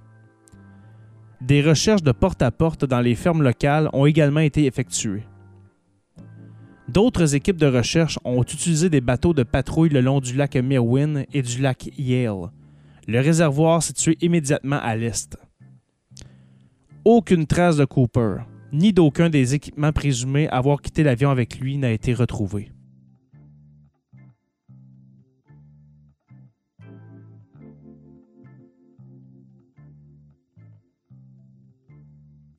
Des 1.40 1.62
recherches 1.62 2.02
de 2.02 2.12
porte-à-porte 2.12 2.84
dans 2.84 3.00
les 3.00 3.14
fermes 3.14 3.42
locales 3.42 3.90
ont 3.92 4.06
également 4.06 4.40
été 4.40 4.66
effectuées. 4.66 5.24
D'autres 6.88 7.34
équipes 7.34 7.56
de 7.56 7.66
recherche 7.66 8.18
ont 8.24 8.42
utilisé 8.42 8.88
des 8.88 9.00
bateaux 9.00 9.34
de 9.34 9.42
patrouille 9.42 9.88
le 9.88 10.00
long 10.00 10.20
du 10.20 10.34
lac 10.34 10.54
Merwin 10.54 11.24
et 11.32 11.42
du 11.42 11.60
lac 11.60 11.90
Yale 11.98 12.50
le 13.06 13.20
réservoir 13.20 13.82
situé 13.82 14.16
immédiatement 14.20 14.80
à 14.80 14.96
l'est. 14.96 15.38
Aucune 17.04 17.46
trace 17.46 17.76
de 17.76 17.84
Cooper, 17.84 18.38
ni 18.72 18.92
d'aucun 18.92 19.30
des 19.30 19.54
équipements 19.54 19.92
présumés 19.92 20.48
avoir 20.48 20.82
quitté 20.82 21.04
l'avion 21.04 21.30
avec 21.30 21.60
lui 21.60 21.78
n'a 21.78 21.92
été 21.92 22.14
retrouvée. 22.14 22.72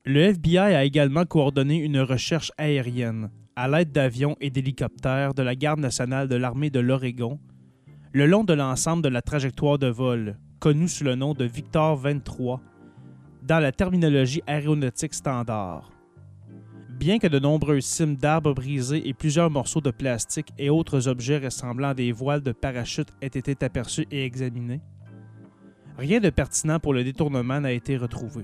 Le 0.06 0.20
FBI 0.20 0.56
a 0.56 0.84
également 0.84 1.26
coordonné 1.26 1.76
une 1.76 2.00
recherche 2.00 2.50
aérienne 2.56 3.28
à 3.56 3.68
l'aide 3.68 3.92
d'avions 3.92 4.36
et 4.40 4.48
d'hélicoptères 4.48 5.34
de 5.34 5.42
la 5.42 5.54
Garde 5.54 5.80
nationale 5.80 6.28
de 6.28 6.36
l'armée 6.36 6.70
de 6.70 6.80
l'Oregon 6.80 7.38
le 8.18 8.26
long 8.26 8.42
de 8.42 8.52
l'ensemble 8.52 9.04
de 9.04 9.08
la 9.08 9.22
trajectoire 9.22 9.78
de 9.78 9.86
vol, 9.86 10.36
connue 10.58 10.88
sous 10.88 11.04
le 11.04 11.14
nom 11.14 11.34
de 11.34 11.44
Victor 11.44 11.94
23, 11.94 12.60
dans 13.44 13.60
la 13.60 13.70
terminologie 13.70 14.42
aéronautique 14.44 15.14
standard. 15.14 15.92
Bien 16.98 17.20
que 17.20 17.28
de 17.28 17.38
nombreuses 17.38 17.84
cimes 17.84 18.16
d'arbres 18.16 18.54
brisés 18.54 19.08
et 19.08 19.14
plusieurs 19.14 19.50
morceaux 19.50 19.80
de 19.80 19.92
plastique 19.92 20.52
et 20.58 20.68
autres 20.68 21.06
objets 21.06 21.38
ressemblant 21.38 21.90
à 21.90 21.94
des 21.94 22.10
voiles 22.10 22.42
de 22.42 22.50
parachute 22.50 23.06
aient 23.20 23.26
été 23.28 23.56
aperçus 23.64 24.08
et 24.10 24.24
examinés, 24.24 24.80
rien 25.96 26.18
de 26.18 26.30
pertinent 26.30 26.80
pour 26.80 26.94
le 26.94 27.04
détournement 27.04 27.60
n'a 27.60 27.70
été 27.70 27.96
retrouvé. 27.96 28.42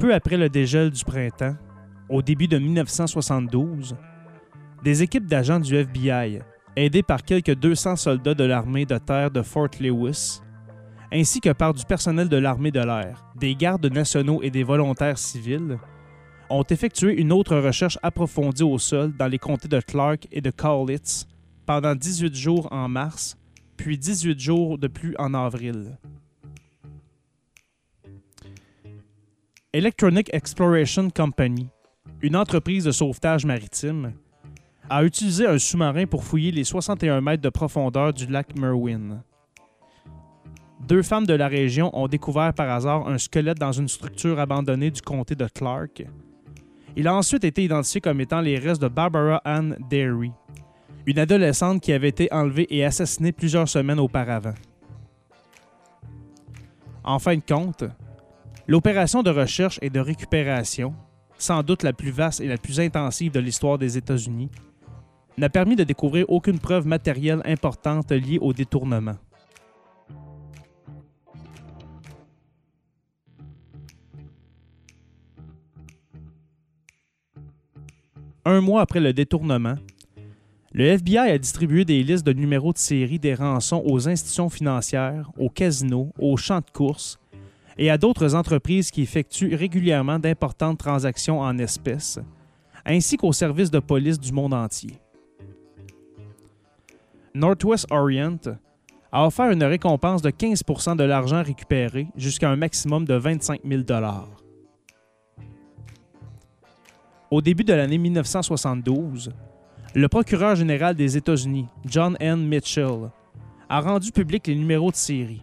Peu 0.00 0.12
après 0.12 0.36
le 0.36 0.48
dégel 0.48 0.90
du 0.90 1.04
printemps, 1.04 1.54
au 2.08 2.22
début 2.22 2.48
de 2.48 2.58
1972, 2.58 3.96
des 4.82 5.02
équipes 5.02 5.26
d'agents 5.26 5.60
du 5.60 5.74
FBI, 5.76 6.40
aidés 6.76 7.02
par 7.02 7.22
quelques 7.22 7.54
200 7.54 7.96
soldats 7.96 8.34
de 8.34 8.44
l'armée 8.44 8.86
de 8.86 8.98
terre 8.98 9.30
de 9.30 9.42
Fort 9.42 9.70
Lewis, 9.80 10.40
ainsi 11.12 11.40
que 11.40 11.52
par 11.52 11.74
du 11.74 11.84
personnel 11.84 12.28
de 12.28 12.36
l'armée 12.36 12.70
de 12.70 12.80
l'air, 12.80 13.24
des 13.36 13.54
gardes 13.54 13.86
nationaux 13.86 14.42
et 14.42 14.50
des 14.50 14.64
volontaires 14.64 15.18
civils, 15.18 15.78
ont 16.48 16.64
effectué 16.64 17.18
une 17.20 17.32
autre 17.32 17.56
recherche 17.56 17.98
approfondie 18.02 18.62
au 18.62 18.78
sol 18.78 19.12
dans 19.16 19.26
les 19.26 19.38
comtés 19.38 19.68
de 19.68 19.80
Clark 19.80 20.26
et 20.32 20.40
de 20.40 20.50
Cowlitz 20.50 21.26
pendant 21.66 21.94
18 21.94 22.34
jours 22.34 22.68
en 22.70 22.88
mars, 22.88 23.36
puis 23.76 23.96
18 23.96 24.38
jours 24.38 24.78
de 24.78 24.88
plus 24.88 25.14
en 25.18 25.34
avril. 25.34 25.98
Electronic 29.72 30.28
Exploration 30.34 31.08
Company, 31.08 31.68
une 32.22 32.36
entreprise 32.36 32.84
de 32.84 32.92
sauvetage 32.92 33.44
maritime, 33.44 34.12
a 34.88 35.04
utilisé 35.04 35.46
un 35.46 35.58
sous-marin 35.58 36.06
pour 36.06 36.22
fouiller 36.22 36.52
les 36.52 36.64
61 36.64 37.20
mètres 37.20 37.42
de 37.42 37.48
profondeur 37.48 38.12
du 38.12 38.26
lac 38.26 38.56
Merwin. 38.56 39.22
Deux 40.86 41.02
femmes 41.02 41.26
de 41.26 41.34
la 41.34 41.48
région 41.48 41.90
ont 41.96 42.08
découvert 42.08 42.54
par 42.54 42.70
hasard 42.70 43.08
un 43.08 43.18
squelette 43.18 43.58
dans 43.58 43.72
une 43.72 43.88
structure 43.88 44.38
abandonnée 44.38 44.90
du 44.90 45.00
comté 45.00 45.34
de 45.34 45.46
Clark. 45.46 46.04
Il 46.96 47.08
a 47.08 47.14
ensuite 47.14 47.44
été 47.44 47.64
identifié 47.64 48.00
comme 48.00 48.20
étant 48.20 48.40
les 48.40 48.58
restes 48.58 48.82
de 48.82 48.88
Barbara 48.88 49.40
Ann 49.44 49.76
Derry, 49.90 50.32
une 51.06 51.18
adolescente 51.18 51.80
qui 51.80 51.92
avait 51.92 52.08
été 52.08 52.32
enlevée 52.32 52.66
et 52.70 52.84
assassinée 52.84 53.32
plusieurs 53.32 53.68
semaines 53.68 54.00
auparavant. 54.00 54.54
En 57.04 57.18
fin 57.18 57.36
de 57.36 57.42
compte, 57.42 57.84
l'opération 58.68 59.22
de 59.22 59.30
recherche 59.30 59.78
et 59.82 59.90
de 59.90 59.98
récupération, 59.98 60.94
sans 61.42 61.64
doute 61.64 61.82
la 61.82 61.92
plus 61.92 62.12
vaste 62.12 62.40
et 62.40 62.46
la 62.46 62.56
plus 62.56 62.78
intensive 62.78 63.32
de 63.32 63.40
l'histoire 63.40 63.76
des 63.76 63.98
États-Unis, 63.98 64.48
n'a 65.36 65.48
permis 65.48 65.74
de 65.74 65.82
découvrir 65.82 66.26
aucune 66.28 66.60
preuve 66.60 66.86
matérielle 66.86 67.42
importante 67.44 68.12
liée 68.12 68.38
au 68.40 68.52
détournement. 68.52 69.16
Un 78.44 78.60
mois 78.60 78.82
après 78.82 79.00
le 79.00 79.12
détournement, 79.12 79.76
le 80.72 80.84
FBI 80.84 81.18
a 81.18 81.38
distribué 81.38 81.84
des 81.84 82.02
listes 82.04 82.26
de 82.26 82.32
numéros 82.32 82.72
de 82.72 82.78
série 82.78 83.18
des 83.18 83.34
rançons 83.34 83.82
aux 83.84 84.08
institutions 84.08 84.48
financières, 84.48 85.30
aux 85.36 85.50
casinos, 85.50 86.12
aux 86.18 86.36
champs 86.36 86.60
de 86.60 86.70
course 86.72 87.18
et 87.78 87.90
à 87.90 87.98
d'autres 87.98 88.34
entreprises 88.34 88.90
qui 88.90 89.02
effectuent 89.02 89.54
régulièrement 89.54 90.18
d'importantes 90.18 90.78
transactions 90.78 91.40
en 91.40 91.58
espèces, 91.58 92.18
ainsi 92.84 93.16
qu'aux 93.16 93.32
services 93.32 93.70
de 93.70 93.78
police 93.78 94.18
du 94.18 94.32
monde 94.32 94.54
entier. 94.54 94.98
Northwest 97.34 97.86
Orient 97.90 98.38
a 99.10 99.26
offert 99.26 99.50
une 99.50 99.64
récompense 99.64 100.22
de 100.22 100.30
15% 100.30 100.96
de 100.96 101.04
l'argent 101.04 101.42
récupéré 101.42 102.08
jusqu'à 102.16 102.50
un 102.50 102.56
maximum 102.56 103.04
de 103.04 103.14
25 103.14 103.60
000 103.64 103.82
Au 107.30 107.40
début 107.40 107.64
de 107.64 107.72
l'année 107.72 107.98
1972, 107.98 109.32
le 109.94 110.08
procureur 110.08 110.56
général 110.56 110.94
des 110.94 111.16
États-Unis, 111.16 111.66
John 111.84 112.16
N. 112.20 112.46
Mitchell, 112.46 113.10
a 113.68 113.80
rendu 113.80 114.10
public 114.12 114.46
les 114.46 114.54
numéros 114.54 114.90
de 114.90 114.96
série. 114.96 115.42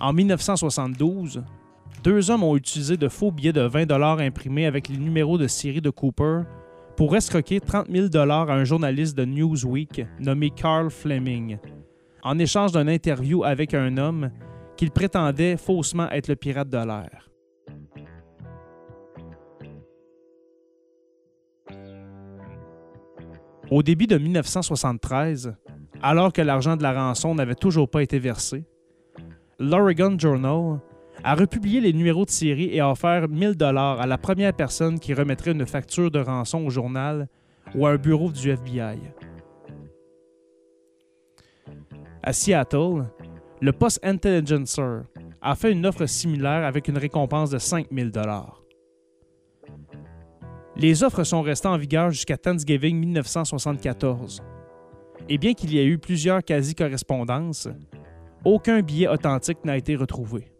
En 0.00 0.12
1972, 0.12 1.42
deux 2.04 2.30
hommes 2.30 2.44
ont 2.44 2.56
utilisé 2.56 2.96
de 2.96 3.08
faux 3.08 3.32
billets 3.32 3.52
de 3.52 3.62
20 3.62 3.90
imprimés 4.20 4.66
avec 4.66 4.88
les 4.88 4.96
numéros 4.96 5.38
de 5.38 5.48
série 5.48 5.80
de 5.80 5.90
Cooper 5.90 6.42
pour 6.96 7.16
escroquer 7.16 7.60
30 7.60 7.88
000 7.90 8.16
à 8.16 8.52
un 8.52 8.64
journaliste 8.64 9.16
de 9.16 9.24
Newsweek 9.24 10.06
nommé 10.20 10.50
Carl 10.50 10.90
Fleming, 10.90 11.58
en 12.22 12.38
échange 12.38 12.72
d'une 12.72 12.88
interview 12.88 13.42
avec 13.42 13.74
un 13.74 13.96
homme 13.96 14.30
qu'il 14.76 14.92
prétendait 14.92 15.56
faussement 15.56 16.08
être 16.10 16.28
le 16.28 16.36
pirate 16.36 16.68
de 16.68 16.78
l'air. 16.78 17.28
Au 23.70 23.82
début 23.82 24.06
de 24.06 24.16
1973, 24.16 25.54
alors 26.00 26.32
que 26.32 26.40
l'argent 26.40 26.76
de 26.76 26.82
la 26.84 26.92
rançon 26.92 27.34
n'avait 27.34 27.56
toujours 27.56 27.90
pas 27.90 28.02
été 28.02 28.18
versé, 28.18 28.64
l'Oregon 29.58 30.16
Journal 30.16 30.78
a 31.24 31.34
republié 31.34 31.80
les 31.80 31.92
numéros 31.92 32.24
de 32.24 32.30
série 32.30 32.70
et 32.72 32.80
a 32.80 32.90
offert 32.90 33.28
1000 33.28 33.56
dollars 33.56 34.00
à 34.00 34.06
la 34.06 34.16
première 34.16 34.52
personne 34.52 35.00
qui 35.00 35.14
remettrait 35.14 35.50
une 35.50 35.66
facture 35.66 36.12
de 36.12 36.20
rançon 36.20 36.64
au 36.64 36.70
journal 36.70 37.28
ou 37.74 37.84
à 37.86 37.90
un 37.90 37.96
bureau 37.96 38.30
du 38.30 38.50
FBI. 38.50 38.98
À 42.22 42.32
Seattle, 42.32 43.04
le 43.60 43.72
Post 43.72 43.98
Intelligencer 44.04 45.00
a 45.42 45.56
fait 45.56 45.72
une 45.72 45.86
offre 45.86 46.06
similaire 46.06 46.64
avec 46.64 46.86
une 46.86 46.98
récompense 46.98 47.50
de 47.50 47.58
5000 47.58 48.12
dollars. 48.12 48.62
Les 50.76 51.02
offres 51.02 51.24
sont 51.24 51.42
restées 51.42 51.66
en 51.66 51.76
vigueur 51.76 52.10
jusqu'à 52.10 52.36
Thanksgiving 52.36 52.96
1974. 52.96 54.40
Et 55.28 55.36
bien 55.36 55.52
qu'il 55.54 55.72
y 55.72 55.78
ait 55.78 55.86
eu 55.86 55.98
plusieurs 55.98 56.44
quasi-correspondances, 56.44 57.68
aucun 58.48 58.80
billet 58.80 59.08
authentique 59.08 59.64
n'a 59.64 59.76
été 59.76 59.94
retrouvé. 59.94 60.50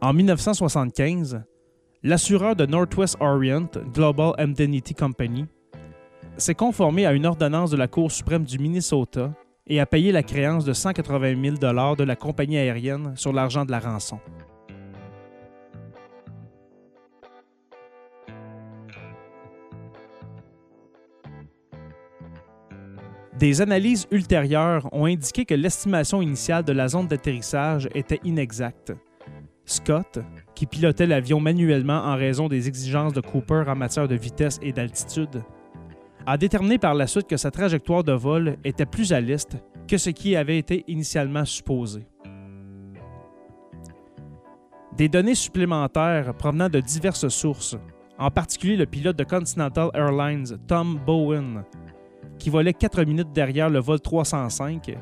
En 0.00 0.12
1975, 0.12 1.42
l'assureur 2.02 2.56
de 2.56 2.66
Northwest 2.66 3.16
Orient, 3.20 3.68
Global 3.92 4.32
Indemnity 4.38 4.94
Company, 4.94 5.46
s'est 6.36 6.54
conformé 6.54 7.06
à 7.06 7.12
une 7.12 7.26
ordonnance 7.26 7.70
de 7.70 7.76
la 7.76 7.86
Cour 7.86 8.10
suprême 8.10 8.44
du 8.44 8.58
Minnesota 8.58 9.32
et 9.66 9.80
a 9.80 9.86
payé 9.86 10.12
la 10.12 10.22
créance 10.22 10.64
de 10.64 10.72
180 10.72 11.58
000 11.58 11.94
de 11.96 12.04
la 12.04 12.16
compagnie 12.16 12.58
aérienne 12.58 13.14
sur 13.16 13.32
l'argent 13.32 13.64
de 13.64 13.70
la 13.70 13.78
rançon. 13.78 14.18
Des 23.38 23.60
analyses 23.60 24.06
ultérieures 24.12 24.88
ont 24.92 25.06
indiqué 25.06 25.44
que 25.44 25.54
l'estimation 25.54 26.22
initiale 26.22 26.64
de 26.64 26.72
la 26.72 26.88
zone 26.88 27.08
d'atterrissage 27.08 27.88
était 27.94 28.20
inexacte 28.24 28.92
Scott, 29.66 30.18
qui 30.54 30.66
pilotait 30.66 31.06
l'avion 31.06 31.40
manuellement 31.40 32.04
en 32.04 32.16
raison 32.16 32.48
des 32.48 32.68
exigences 32.68 33.12
de 33.12 33.20
Cooper 33.20 33.64
en 33.66 33.74
matière 33.74 34.08
de 34.08 34.14
vitesse 34.14 34.58
et 34.62 34.72
d'altitude, 34.72 35.42
a 36.26 36.36
déterminé 36.36 36.78
par 36.78 36.94
la 36.94 37.06
suite 37.06 37.26
que 37.26 37.36
sa 37.36 37.50
trajectoire 37.50 38.04
de 38.04 38.12
vol 38.12 38.56
était 38.64 38.86
plus 38.86 39.12
à 39.12 39.20
l'est 39.20 39.56
que 39.88 39.98
ce 39.98 40.10
qui 40.10 40.36
avait 40.36 40.58
été 40.58 40.84
initialement 40.86 41.44
supposé. 41.44 42.06
Des 44.96 45.08
données 45.08 45.34
supplémentaires 45.34 46.34
provenant 46.34 46.68
de 46.68 46.80
diverses 46.80 47.28
sources, 47.28 47.76
en 48.18 48.30
particulier 48.30 48.76
le 48.76 48.86
pilote 48.86 49.16
de 49.16 49.24
Continental 49.24 49.90
Airlines, 49.92 50.56
Tom 50.68 51.00
Bowen, 51.04 51.64
qui 52.38 52.50
volait 52.50 52.72
4 52.72 53.04
minutes 53.04 53.32
derrière 53.32 53.70
le 53.70 53.80
vol 53.80 54.00
305, 54.00 54.96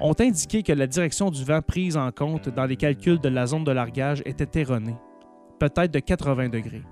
ont 0.00 0.14
indiqué 0.18 0.62
que 0.62 0.72
la 0.72 0.86
direction 0.86 1.30
du 1.30 1.44
vent 1.44 1.62
prise 1.62 1.96
en 1.96 2.10
compte 2.10 2.48
dans 2.48 2.66
les 2.66 2.76
calculs 2.76 3.20
de 3.20 3.28
la 3.28 3.46
zone 3.46 3.64
de 3.64 3.72
largage 3.72 4.22
était 4.26 4.60
erronée, 4.60 4.96
peut-être 5.58 5.92
de 5.92 6.00
80 6.00 6.48
degrés. 6.48 6.82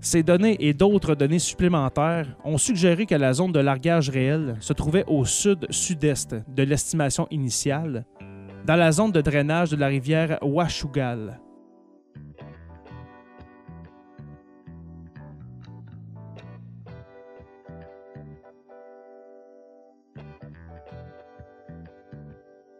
Ces 0.00 0.22
données 0.22 0.56
et 0.60 0.74
d'autres 0.74 1.16
données 1.16 1.40
supplémentaires 1.40 2.36
ont 2.44 2.56
suggéré 2.56 3.04
que 3.04 3.16
la 3.16 3.32
zone 3.32 3.50
de 3.50 3.58
largage 3.58 4.10
réelle 4.10 4.56
se 4.60 4.72
trouvait 4.72 5.04
au 5.08 5.24
sud-sud-est 5.24 6.36
de 6.48 6.62
l'estimation 6.62 7.26
initiale, 7.30 8.04
dans 8.64 8.76
la 8.76 8.92
zone 8.92 9.10
de 9.10 9.20
drainage 9.20 9.70
de 9.70 9.76
la 9.76 9.88
rivière 9.88 10.38
Washugal, 10.42 11.40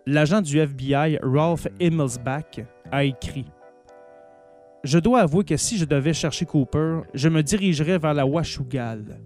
l'agent 0.08 0.40
du 0.40 0.58
FBI 0.58 1.18
Ralph 1.22 1.68
Himmelsbach 1.78 2.60
a 2.90 3.04
écrit 3.04 3.44
Je 4.82 4.98
dois 4.98 5.20
avouer 5.20 5.44
que 5.44 5.58
si 5.58 5.76
je 5.76 5.84
devais 5.84 6.14
chercher 6.14 6.46
Cooper, 6.46 7.00
je 7.12 7.28
me 7.28 7.42
dirigerais 7.42 7.98
vers 7.98 8.14
la 8.14 8.24
Washugal. 8.24 9.20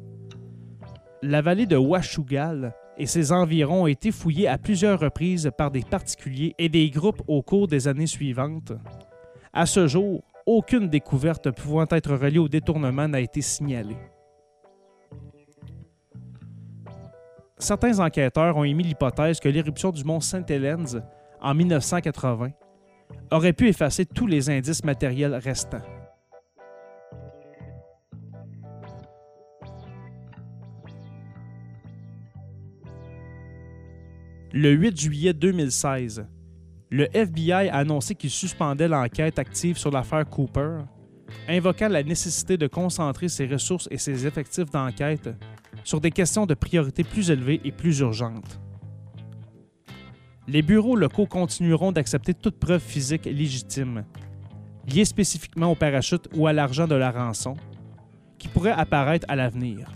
La 1.23 1.41
vallée 1.41 1.67
de 1.67 1.77
Washugal 1.77 2.75
et 2.99 3.07
ses 3.07 3.31
environs 3.31 3.85
ont 3.85 3.87
été 3.87 4.11
fouillés 4.11 4.49
à 4.49 4.59
plusieurs 4.59 4.99
reprises 4.99 5.53
par 5.57 5.71
des 5.71 5.83
particuliers 5.83 6.57
et 6.59 6.69
des 6.69 6.91
groupes 6.91 7.23
au 7.29 7.43
cours 7.43 7.69
des 7.69 7.87
années 7.87 8.09
suivantes. 8.09 8.73
À 9.53 9.67
ce 9.67 9.87
jour, 9.87 10.25
aucune 10.47 10.89
découverte 10.89 11.53
pouvant 11.53 11.87
être 11.93 12.13
reliée 12.13 12.41
au 12.41 12.49
détournement 12.49 13.07
n'a 13.07 13.21
été 13.21 13.41
signalée. 13.41 13.97
certains 17.63 18.01
enquêteurs 18.01 18.57
ont 18.57 18.65
émis 18.65 18.83
l'hypothèse 18.83 19.41
que 19.41 19.49
l'éruption 19.49 19.91
du 19.91 20.05
mont 20.05 20.21
St. 20.21 20.51
Helens 20.51 21.01
en 21.41 21.55
1980 21.55 22.51
aurait 23.31 23.53
pu 23.53 23.69
effacer 23.69 24.05
tous 24.05 24.27
les 24.27 24.51
indices 24.51 24.85
matériels 24.85 25.35
restants. 25.35 25.83
Le 34.55 34.71
8 34.71 35.01
juillet 35.01 35.33
2016, 35.33 36.27
le 36.91 37.09
FBI 37.17 37.71
a 37.71 37.77
annoncé 37.77 38.15
qu'il 38.15 38.29
suspendait 38.29 38.89
l'enquête 38.89 39.39
active 39.39 39.79
sur 39.79 39.91
l'affaire 39.91 40.29
Cooper, 40.29 40.81
invoquant 41.49 41.89
la 41.89 42.03
nécessité 42.03 42.59
de 42.59 42.67
concentrer 42.67 43.29
ses 43.29 43.47
ressources 43.47 43.89
et 43.91 43.97
ses 43.97 44.27
effectifs 44.27 44.71
d'enquête 44.71 45.31
sur 45.85 46.01
des 46.01 46.11
questions 46.11 46.47
de 46.47 46.55
priorité 46.55 47.05
plus 47.05 47.31
élevées 47.31 47.61
et 47.65 47.73
plus 47.73 48.01
urgentes. 48.01 48.61
Les 50.49 50.63
bureaux 50.63 50.97
locaux 50.97 51.27
continueront 51.27 51.93
d'accepter 51.93 52.35
toute 52.35 52.59
preuve 52.59 52.81
physique 52.81 53.27
légitime, 53.27 54.05
liée 54.93 55.05
spécifiquement 55.05 55.71
au 55.71 55.75
parachute 55.75 56.29
ou 56.35 56.47
à 56.47 56.53
l'argent 56.53 56.89
de 56.89 56.97
la 56.97 57.11
rançon, 57.11 57.55
qui 58.39 58.49
pourrait 58.49 58.73
apparaître 58.73 59.27
à 59.29 59.37
l'avenir. 59.37 59.93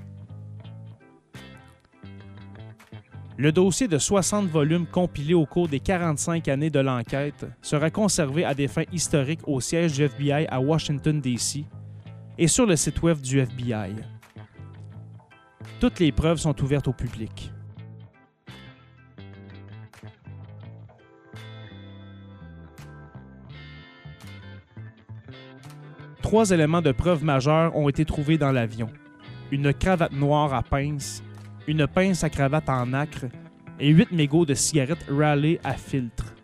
Le 3.38 3.52
dossier 3.52 3.86
de 3.86 3.98
60 3.98 4.46
volumes 4.46 4.86
compilé 4.86 5.34
au 5.34 5.44
cours 5.44 5.68
des 5.68 5.80
45 5.80 6.48
années 6.48 6.70
de 6.70 6.80
l'enquête 6.80 7.44
sera 7.60 7.90
conservé 7.90 8.44
à 8.44 8.54
des 8.54 8.66
fins 8.66 8.86
historiques 8.92 9.46
au 9.46 9.60
siège 9.60 9.92
du 9.92 10.04
FBI 10.04 10.46
à 10.48 10.58
Washington, 10.58 11.20
D.C. 11.20 11.64
et 12.38 12.48
sur 12.48 12.64
le 12.64 12.76
site 12.76 13.02
web 13.02 13.20
du 13.20 13.40
FBI. 13.40 14.15
Toutes 15.78 16.00
les 16.00 16.10
preuves 16.10 16.38
sont 16.38 16.58
ouvertes 16.62 16.88
au 16.88 16.92
public. 16.92 17.52
Trois 26.22 26.50
éléments 26.50 26.82
de 26.82 26.92
preuve 26.92 27.22
majeure 27.22 27.76
ont 27.76 27.88
été 27.88 28.04
trouvés 28.04 28.38
dans 28.38 28.52
l'avion. 28.52 28.88
Une 29.52 29.72
cravate 29.72 30.12
noire 30.12 30.54
à 30.54 30.62
pince, 30.62 31.22
une 31.68 31.86
pince 31.86 32.24
à 32.24 32.30
cravate 32.30 32.68
en 32.68 32.86
nacre 32.86 33.26
et 33.78 33.90
huit 33.90 34.10
mégots 34.10 34.46
de 34.46 34.54
cigarettes 34.54 35.06
Raleigh 35.10 35.60
à 35.62 35.74
filtre. 35.74 36.34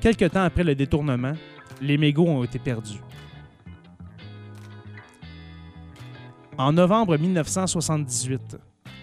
Quelque 0.00 0.24
temps 0.26 0.42
après 0.42 0.64
le 0.64 0.74
détournement, 0.74 1.32
les 1.80 1.96
mégots 1.96 2.26
ont 2.26 2.44
été 2.44 2.58
perdus. 2.58 3.00
En 6.56 6.72
novembre 6.72 7.16
1978, 7.16 8.56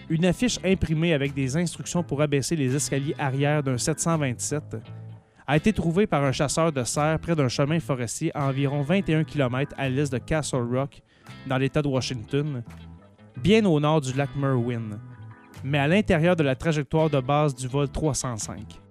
une 0.08 0.24
affiche 0.24 0.58
imprimée 0.64 1.12
avec 1.12 1.34
des 1.34 1.54
instructions 1.58 2.02
pour 2.02 2.22
abaisser 2.22 2.56
les 2.56 2.74
escaliers 2.74 3.14
arrière 3.18 3.62
d'un 3.62 3.76
727 3.76 4.76
a 5.46 5.56
été 5.56 5.72
trouvée 5.74 6.06
par 6.06 6.24
un 6.24 6.32
chasseur 6.32 6.72
de 6.72 6.82
cerfs 6.82 7.18
près 7.18 7.36
d'un 7.36 7.48
chemin 7.48 7.78
forestier 7.78 8.34
à 8.34 8.46
environ 8.46 8.80
21 8.80 9.24
km 9.24 9.74
à 9.76 9.90
l'est 9.90 10.10
de 10.10 10.16
Castle 10.16 10.66
Rock, 10.72 11.02
dans 11.46 11.58
l'État 11.58 11.82
de 11.82 11.88
Washington, 11.88 12.62
bien 13.36 13.64
au 13.66 13.78
nord 13.78 14.00
du 14.00 14.14
lac 14.14 14.30
Merwin, 14.34 14.98
mais 15.62 15.78
à 15.78 15.88
l'intérieur 15.88 16.36
de 16.36 16.42
la 16.42 16.54
trajectoire 16.54 17.10
de 17.10 17.20
base 17.20 17.54
du 17.54 17.68
vol 17.68 17.88
305. 17.90 18.81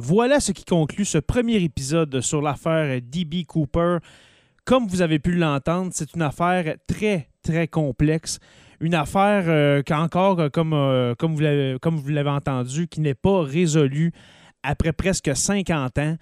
Voilà 0.00 0.38
ce 0.38 0.52
qui 0.52 0.64
conclut 0.64 1.04
ce 1.04 1.18
premier 1.18 1.56
épisode 1.56 2.20
sur 2.20 2.40
l'affaire 2.40 3.00
DB 3.02 3.44
Cooper. 3.44 3.98
Comme 4.64 4.86
vous 4.86 5.02
avez 5.02 5.18
pu 5.18 5.34
l'entendre, 5.34 5.90
c'est 5.92 6.14
une 6.14 6.22
affaire 6.22 6.76
très, 6.86 7.28
très 7.42 7.66
complexe. 7.66 8.38
Une 8.80 8.94
affaire 8.94 9.44
euh, 9.48 9.82
euh, 10.38 10.50
comme, 10.50 10.72
euh, 10.72 11.14
comme 11.16 11.40
l'avez- 11.40 11.78
comme 11.80 11.96
vous 11.96 12.10
l'avez 12.10 12.30
entendu, 12.30 12.86
qui 12.86 13.00
n'est 13.00 13.14
pas 13.14 13.42
résolue 13.42 14.12
après 14.62 14.92
presque 14.92 15.34
50 15.34 15.98
ans. 15.98 16.16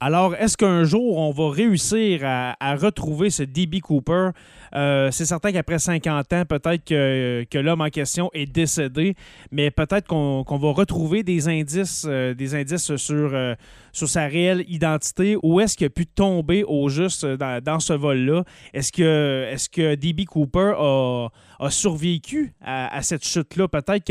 Alors, 0.00 0.36
est-ce 0.36 0.56
qu'un 0.56 0.84
jour, 0.84 1.18
on 1.18 1.32
va 1.32 1.50
réussir 1.50 2.20
à, 2.22 2.76
retrouver 2.76 3.30
ce 3.30 3.42
DB 3.42 3.80
Cooper? 3.80 4.30
Euh, 4.76 5.10
c'est 5.10 5.24
certain 5.24 5.50
qu'après 5.50 5.80
50 5.80 6.32
ans, 6.34 6.44
peut-être 6.44 6.84
que, 6.84 7.58
l'homme 7.58 7.80
en 7.80 7.88
question 7.88 8.30
est 8.32 8.46
décédé, 8.46 9.16
mais 9.50 9.72
peut-être 9.72 10.06
qu'on 10.06 10.44
va 10.44 10.70
retrouver 10.70 11.24
des 11.24 11.48
indices, 11.48 12.06
euh, 12.08 12.32
des 12.32 12.54
indices 12.54 12.94
sur, 12.94 13.30
euh, 13.34 13.56
sur 13.92 14.08
sa 14.08 14.26
réelle 14.26 14.64
identité. 14.68 15.36
Où 15.42 15.58
est-ce 15.58 15.76
qu'il 15.76 15.88
a 15.88 15.90
pu 15.90 16.06
tomber 16.06 16.62
au 16.62 16.88
juste 16.88 17.26
dans, 17.26 17.80
ce 17.80 17.92
vol-là? 17.92 18.44
Est-ce 18.74 18.92
que, 18.92 19.48
est 19.80 19.96
DB 19.96 20.26
Cooper 20.26 20.74
a, 20.78 21.28
survécu 21.70 22.54
à, 22.64 23.02
cette 23.02 23.26
chute-là? 23.26 23.66
Peut-être 23.66 24.04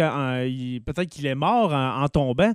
qu'il 1.10 1.26
est 1.26 1.36
mort 1.36 1.74
en 1.74 2.08
tombant. 2.10 2.52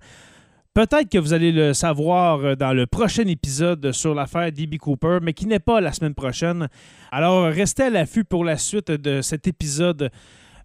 Peut-être 0.75 1.11
que 1.11 1.19
vous 1.19 1.35
allez 1.35 1.53
le 1.53 1.75
savoir 1.75 2.39
euh, 2.41 2.55
dans 2.55 2.73
le 2.73 2.87
prochain 2.87 3.27
épisode 3.27 3.93
sur 3.93 4.15
l'affaire 4.15 4.51
DB 4.51 4.79
Cooper, 4.79 5.19
mais 5.21 5.35
qui 5.35 5.45
n'est 5.45 5.59
pas 5.59 5.83
la 5.83 5.93
semaine 5.93 6.15
prochaine. 6.15 6.67
Alors, 7.11 7.45
restez 7.45 7.83
à 7.83 7.91
l'affût 7.91 8.25
pour 8.25 8.43
la 8.43 8.57
suite 8.57 8.91
de 8.91 9.21
cet 9.21 9.47
épisode, 9.47 10.11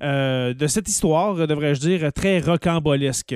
euh, 0.01 0.53
de 0.53 0.67
cette 0.67 0.87
histoire, 0.87 1.35
devrais-je 1.45 1.81
dire, 1.81 2.13
très 2.13 2.39
rocambolesque. 2.39 3.35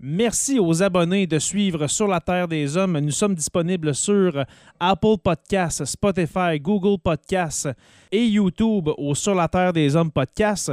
Merci 0.00 0.58
aux 0.58 0.82
abonnés 0.82 1.26
de 1.26 1.38
suivre 1.38 1.88
Sur 1.88 2.08
la 2.08 2.20
Terre 2.20 2.48
des 2.48 2.78
Hommes. 2.78 2.98
Nous 3.00 3.10
sommes 3.10 3.34
disponibles 3.34 3.94
sur 3.94 4.44
Apple 4.80 5.18
Podcasts, 5.22 5.84
Spotify, 5.84 6.58
Google 6.58 6.98
Podcasts 7.02 7.68
et 8.10 8.24
YouTube 8.24 8.88
au 8.96 9.14
Sur 9.14 9.34
la 9.34 9.48
Terre 9.48 9.74
des 9.74 9.94
Hommes 9.94 10.12
podcast. 10.12 10.72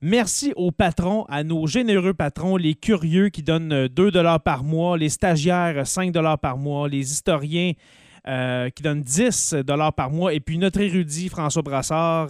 Merci 0.00 0.52
aux 0.56 0.70
patrons, 0.70 1.24
à 1.24 1.42
nos 1.42 1.66
généreux 1.66 2.14
patrons, 2.14 2.56
les 2.56 2.74
curieux 2.74 3.30
qui 3.30 3.42
donnent 3.42 3.72
euh, 3.72 3.88
2 3.88 4.12
par 4.44 4.62
mois, 4.64 4.96
les 4.96 5.08
stagiaires 5.08 5.86
5 5.86 6.12
par 6.40 6.56
mois, 6.56 6.88
les 6.88 7.12
historiens 7.12 7.72
euh, 8.28 8.70
qui 8.70 8.82
donnent 8.82 9.02
10 9.02 9.56
par 9.96 10.10
mois, 10.10 10.32
et 10.32 10.40
puis 10.40 10.58
notre 10.58 10.80
érudit 10.80 11.28
François 11.28 11.62
Brassard 11.62 12.28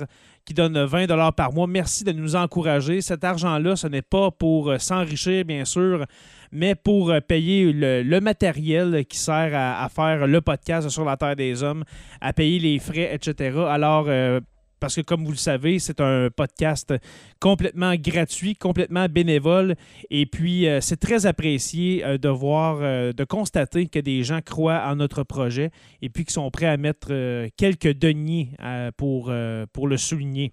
qui 0.48 0.54
donne 0.54 0.82
20 0.82 1.32
par 1.32 1.52
mois. 1.52 1.66
Merci 1.66 2.04
de 2.04 2.12
nous 2.12 2.34
encourager. 2.34 3.02
Cet 3.02 3.22
argent-là, 3.22 3.76
ce 3.76 3.86
n'est 3.86 4.00
pas 4.00 4.30
pour 4.30 4.70
euh, 4.70 4.78
s'enrichir, 4.78 5.44
bien 5.44 5.66
sûr, 5.66 6.06
mais 6.52 6.74
pour 6.74 7.10
euh, 7.10 7.20
payer 7.20 7.70
le, 7.70 8.20
matériel 8.20 9.04
qui 9.04 9.18
sert 9.18 9.50
à, 9.54 9.86
faire 9.90 10.26
le 10.26 10.40
podcast 10.40 10.88
sur 10.88 11.04
la 11.04 11.18
Terre 11.18 11.36
des 11.36 11.62
Hommes, 11.62 11.84
à 12.22 12.32
payer 12.32 12.58
les 12.60 12.78
frais, 12.78 13.10
etc. 13.12 13.58
Alors, 13.68 14.06
euh, 14.08 14.40
parce 14.80 14.96
que 14.96 15.00
comme 15.00 15.24
vous 15.24 15.32
le 15.32 15.36
savez, 15.36 15.78
c'est 15.78 16.00
un 16.00 16.28
podcast 16.34 16.94
complètement 17.40 17.94
gratuit, 17.96 18.56
complètement 18.56 19.06
bénévole. 19.08 19.74
Et 20.10 20.26
puis, 20.26 20.68
euh, 20.68 20.80
c'est 20.80 20.98
très 20.98 21.26
apprécié 21.26 22.04
euh, 22.04 22.18
de 22.18 22.28
voir, 22.28 22.78
euh, 22.80 23.12
de 23.12 23.24
constater 23.24 23.86
que 23.86 23.98
des 23.98 24.22
gens 24.22 24.40
croient 24.40 24.82
en 24.86 24.96
notre 24.96 25.22
projet 25.22 25.70
et 26.02 26.08
puis 26.08 26.24
qui 26.24 26.32
sont 26.32 26.50
prêts 26.50 26.66
à 26.66 26.76
mettre 26.76 27.08
quelques 27.56 27.92
deniers 27.92 28.50
pour, 28.96 29.32
pour 29.72 29.88
le 29.88 29.96
souligner. 29.96 30.52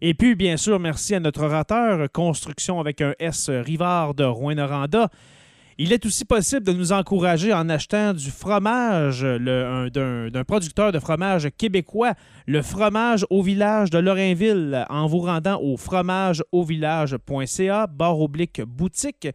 Et 0.00 0.14
puis, 0.14 0.34
bien 0.34 0.56
sûr, 0.56 0.78
merci 0.78 1.14
à 1.14 1.20
notre 1.20 1.42
orateur, 1.44 2.10
Construction 2.12 2.80
avec 2.80 3.00
un 3.00 3.14
S, 3.18 3.50
Rivard 3.50 4.14
de 4.14 4.24
Rouen-Noranda. 4.24 5.10
Il 5.78 5.92
est 5.92 6.06
aussi 6.06 6.24
possible 6.24 6.64
de 6.64 6.72
nous 6.72 6.92
encourager 6.92 7.52
en 7.52 7.68
achetant 7.68 8.14
du 8.14 8.30
fromage 8.30 9.20
d'un 9.20 10.44
producteur 10.46 10.90
de 10.90 10.98
fromage 10.98 11.50
québécois, 11.58 12.14
le 12.46 12.62
fromage 12.62 13.26
au 13.28 13.42
village 13.42 13.90
de 13.90 13.98
Lorrainville, 13.98 14.86
en 14.88 15.06
vous 15.06 15.18
rendant 15.18 15.60
au 15.60 15.76
fromageauvillage.ca, 15.76 17.88
barre 17.88 18.20
oblique 18.20 18.62
boutique. 18.62 19.28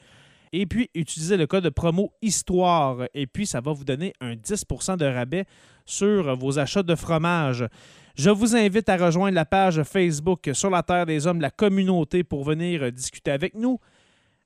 Et 0.51 0.65
puis, 0.65 0.89
utilisez 0.95 1.38
le 1.38 1.45
code 1.45 1.69
promo 1.69 2.12
Histoire. 2.23 3.04
Et 3.13 3.27
puis, 3.27 3.45
ça 3.45 3.62
va 3.62 3.71
vous 3.71 3.86
donner 3.86 4.13
un 4.19 4.34
10% 4.34 4.97
de 4.97 5.06
rabais 5.06 5.45
sur 5.86 6.36
vos 6.36 6.58
achats 6.58 6.82
de 6.82 6.95
fromage. 6.95 7.67
Je 8.15 8.32
vous 8.32 8.56
invite 8.56 8.89
à 8.89 8.97
rejoindre 8.97 9.36
la 9.36 9.45
page 9.45 9.84
Facebook 9.84 10.49
Sur 10.54 10.71
la 10.71 10.82
Terre 10.82 11.06
des 11.06 11.27
Hommes, 11.27 11.39
la 11.39 11.51
communauté, 11.51 12.23
pour 12.23 12.43
venir 12.43 12.91
discuter 12.91 13.30
avec 13.30 13.53
nous. 13.53 13.80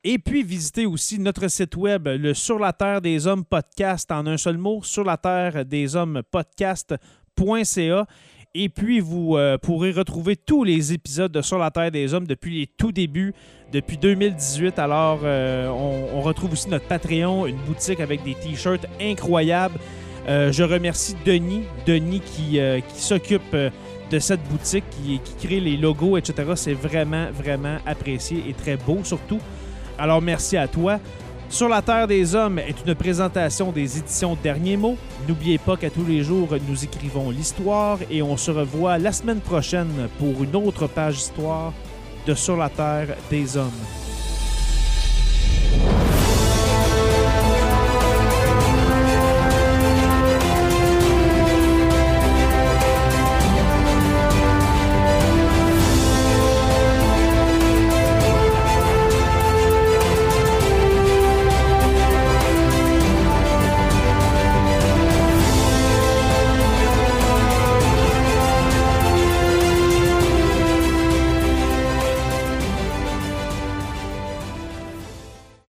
Et 0.07 0.19
puis, 0.19 0.43
visitez 0.43 0.85
aussi 0.85 1.17
notre 1.17 1.47
site 1.47 1.75
web, 1.75 2.07
le 2.07 2.35
Sur 2.35 2.59
la 2.59 2.73
Terre 2.73 3.01
des 3.01 3.25
Hommes 3.25 3.43
podcast, 3.43 4.11
en 4.11 4.27
un 4.27 4.37
seul 4.37 4.55
mot, 4.55 4.83
sur 4.83 5.03
la 5.03 5.17
Terre 5.17 5.65
des 5.65 5.95
Hommes 5.95 6.21
podcast.ca. 6.29 8.05
Et 8.53 8.69
puis, 8.69 8.99
vous 8.99 9.35
euh, 9.35 9.57
pourrez 9.57 9.89
retrouver 9.89 10.35
tous 10.35 10.63
les 10.63 10.93
épisodes 10.93 11.31
de 11.31 11.41
Sur 11.41 11.57
la 11.57 11.71
Terre 11.71 11.89
des 11.89 12.13
Hommes 12.13 12.27
depuis 12.27 12.59
les 12.59 12.67
tout 12.67 12.91
débuts, 12.91 13.33
depuis 13.73 13.97
2018. 13.97 14.77
Alors, 14.77 15.21
euh, 15.23 15.69
on, 15.69 16.21
retrouve 16.21 16.51
aussi 16.51 16.69
notre 16.69 16.87
Patreon, 16.87 17.47
une 17.47 17.57
boutique 17.65 17.99
avec 17.99 18.23
des 18.23 18.35
t-shirts 18.35 18.85
incroyables. 19.01 19.79
Euh, 20.27 20.51
je 20.51 20.61
remercie 20.61 21.15
Denis, 21.25 21.63
Denis 21.87 22.21
qui, 22.21 22.59
s'occupe 22.93 23.55
de 23.55 24.19
cette 24.19 24.43
boutique, 24.49 24.85
qui 24.91 25.19
crée 25.41 25.59
les 25.59 25.77
logos, 25.77 26.15
etc. 26.15 26.51
C'est 26.53 26.73
vraiment, 26.73 27.31
vraiment 27.31 27.79
apprécié 27.87 28.43
et 28.47 28.53
très 28.53 28.77
beau 28.77 28.99
surtout. 29.03 29.39
Alors 29.97 30.21
merci 30.21 30.57
à 30.57 30.67
toi. 30.67 30.99
Sur 31.49 31.69
la 31.69 31.81
Terre 31.81 32.07
des 32.07 32.35
Hommes 32.35 32.59
est 32.59 32.75
une 32.85 32.95
présentation 32.95 33.71
des 33.71 33.97
éditions 33.97 34.37
Derniers 34.41 34.77
mots. 34.77 34.97
N'oubliez 35.27 35.57
pas 35.57 35.77
qu'à 35.77 35.89
tous 35.89 36.05
les 36.05 36.23
jours, 36.23 36.49
nous 36.67 36.83
écrivons 36.83 37.29
l'histoire 37.29 37.99
et 38.09 38.21
on 38.21 38.35
se 38.35 38.51
revoit 38.51 38.97
la 38.97 39.11
semaine 39.11 39.39
prochaine 39.39 40.09
pour 40.17 40.43
une 40.43 40.55
autre 40.55 40.87
page 40.87 41.17
histoire 41.17 41.71
de 42.25 42.33
Sur 42.33 42.57
la 42.57 42.69
Terre 42.69 43.15
des 43.29 43.57
Hommes. 43.57 43.71